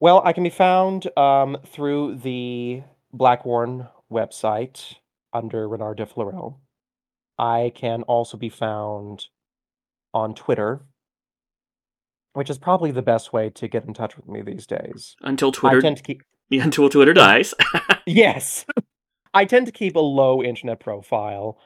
Well, 0.00 0.22
I 0.24 0.32
can 0.32 0.44
be 0.44 0.50
found 0.50 1.14
um, 1.16 1.58
through 1.66 2.16
the 2.16 2.82
Blackwarren 3.14 3.90
website 4.10 4.94
under 5.34 5.68
Renard 5.68 5.98
de 5.98 6.06
Fleureaux. 6.06 6.56
I 7.38 7.70
can 7.74 8.02
also 8.04 8.38
be 8.38 8.48
found 8.48 9.26
on 10.14 10.34
Twitter, 10.34 10.86
which 12.32 12.48
is 12.48 12.56
probably 12.56 12.90
the 12.90 13.02
best 13.02 13.34
way 13.34 13.50
to 13.50 13.68
get 13.68 13.84
in 13.84 13.92
touch 13.92 14.16
with 14.16 14.26
me 14.26 14.40
these 14.40 14.66
days. 14.66 15.16
Until 15.20 15.52
Twitter, 15.52 15.78
I 15.78 15.80
tend 15.82 15.98
to 15.98 16.02
keep 16.02 16.22
until 16.50 16.88
Twitter 16.88 17.12
dies. 17.12 17.52
yes, 18.06 18.64
I 19.34 19.44
tend 19.44 19.66
to 19.66 19.72
keep 19.72 19.96
a 19.96 20.00
low 20.00 20.42
internet 20.42 20.80
profile, 20.80 21.58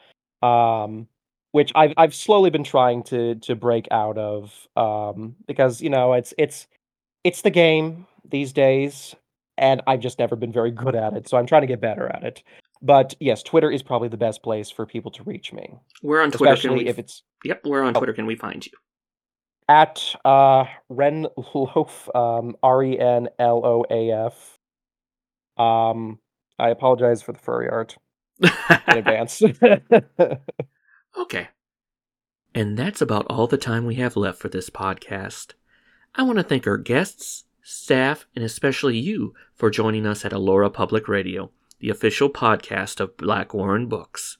um, 0.42 1.06
which 1.52 1.72
I've 1.74 1.92
I've 1.96 2.14
slowly 2.14 2.50
been 2.50 2.64
trying 2.64 3.02
to 3.04 3.34
to 3.36 3.54
break 3.54 3.88
out 3.90 4.18
of 4.18 4.66
um, 4.76 5.36
because 5.46 5.80
you 5.80 5.90
know 5.90 6.12
it's 6.12 6.32
it's 6.38 6.66
it's 7.24 7.42
the 7.42 7.50
game 7.50 8.06
these 8.28 8.52
days, 8.52 9.14
and 9.58 9.82
I've 9.86 10.00
just 10.00 10.18
never 10.18 10.36
been 10.36 10.52
very 10.52 10.70
good 10.70 10.94
at 10.94 11.14
it. 11.14 11.28
So 11.28 11.36
I'm 11.36 11.46
trying 11.46 11.62
to 11.62 11.66
get 11.66 11.80
better 11.80 12.08
at 12.08 12.22
it. 12.24 12.42
But 12.82 13.14
yes, 13.20 13.42
Twitter 13.42 13.70
is 13.70 13.82
probably 13.82 14.08
the 14.08 14.16
best 14.16 14.42
place 14.42 14.70
for 14.70 14.86
people 14.86 15.10
to 15.10 15.22
reach 15.24 15.52
me, 15.52 15.74
Where 16.00 16.22
on 16.22 16.30
Twitter 16.30 16.44
can 16.46 16.52
especially 16.54 16.84
we 16.84 16.88
if 16.88 16.98
it's 16.98 17.22
Yep, 17.44 17.66
where 17.66 17.82
on 17.84 17.94
Oh. 17.94 18.00
Twitter 18.00 18.12
can 18.14 18.24
we 18.26 18.36
find 18.36 18.64
you? 18.64 18.72
at 19.68 20.14
uh, 20.24 20.64
Ren 20.88 21.26
Loaf, 21.54 22.08
um, 22.14 22.56
R 22.62 22.82
E 22.82 22.98
N 22.98 23.28
L 23.38 23.60
O 23.64 23.84
A 23.90 24.10
F. 24.12 24.58
Um, 25.58 26.18
I 26.58 26.70
apologize 26.70 27.22
for 27.22 27.32
the 27.32 27.38
furry 27.38 27.68
art 27.68 27.96
in 28.40 28.50
advance. 28.88 29.42
Okay. 31.18 31.48
And 32.54 32.76
that's 32.78 33.00
about 33.00 33.26
all 33.28 33.46
the 33.46 33.56
time 33.56 33.86
we 33.86 33.96
have 33.96 34.16
left 34.16 34.38
for 34.40 34.48
this 34.48 34.70
podcast. 34.70 35.54
I 36.14 36.22
want 36.22 36.38
to 36.38 36.44
thank 36.44 36.66
our 36.66 36.76
guests, 36.76 37.44
staff, 37.62 38.26
and 38.34 38.44
especially 38.44 38.98
you 38.98 39.34
for 39.54 39.70
joining 39.70 40.06
us 40.06 40.24
at 40.24 40.32
Allora 40.32 40.72
Public 40.72 41.06
Radio, 41.06 41.50
the 41.78 41.90
official 41.90 42.28
podcast 42.28 42.98
of 43.00 43.16
Blackwarren 43.16 43.88
Books. 43.88 44.38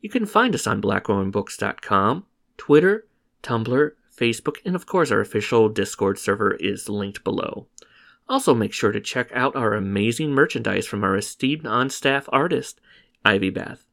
You 0.00 0.10
can 0.10 0.26
find 0.26 0.54
us 0.54 0.66
on 0.66 0.82
blackwarrenbooks.com, 0.82 2.26
Twitter, 2.56 3.06
Tumblr, 3.42 3.90
Facebook, 4.16 4.56
and 4.64 4.74
of 4.74 4.86
course 4.86 5.10
our 5.10 5.20
official 5.20 5.68
Discord 5.68 6.18
server 6.18 6.54
is 6.54 6.88
linked 6.88 7.24
below. 7.24 7.66
Also 8.28 8.54
make 8.54 8.72
sure 8.72 8.92
to 8.92 9.00
check 9.00 9.30
out 9.32 9.56
our 9.56 9.74
amazing 9.74 10.30
merchandise 10.30 10.86
from 10.86 11.04
our 11.04 11.16
esteemed 11.16 11.66
on-staff 11.66 12.28
artist, 12.32 12.80
Ivy 13.24 13.50
Bath. 13.50 13.86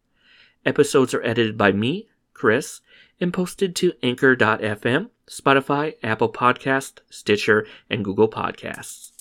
Episodes 0.65 1.13
are 1.13 1.23
edited 1.23 1.57
by 1.57 1.71
me, 1.71 2.09
Chris, 2.39 2.79
and 3.19 3.33
posted 3.33 3.75
to 3.75 3.91
Anchor.fm, 4.01 5.09
Spotify, 5.27 5.95
Apple 6.01 6.31
Podcast, 6.31 6.99
Stitcher, 7.09 7.67
and 7.89 8.05
Google 8.05 8.29
Podcasts. 8.29 9.11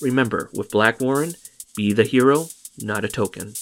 Remember, 0.00 0.50
with 0.54 0.70
Blackwarren, 0.70 1.36
be 1.76 1.92
the 1.92 2.04
hero, 2.04 2.46
not 2.80 3.04
a 3.04 3.08
token. 3.08 3.54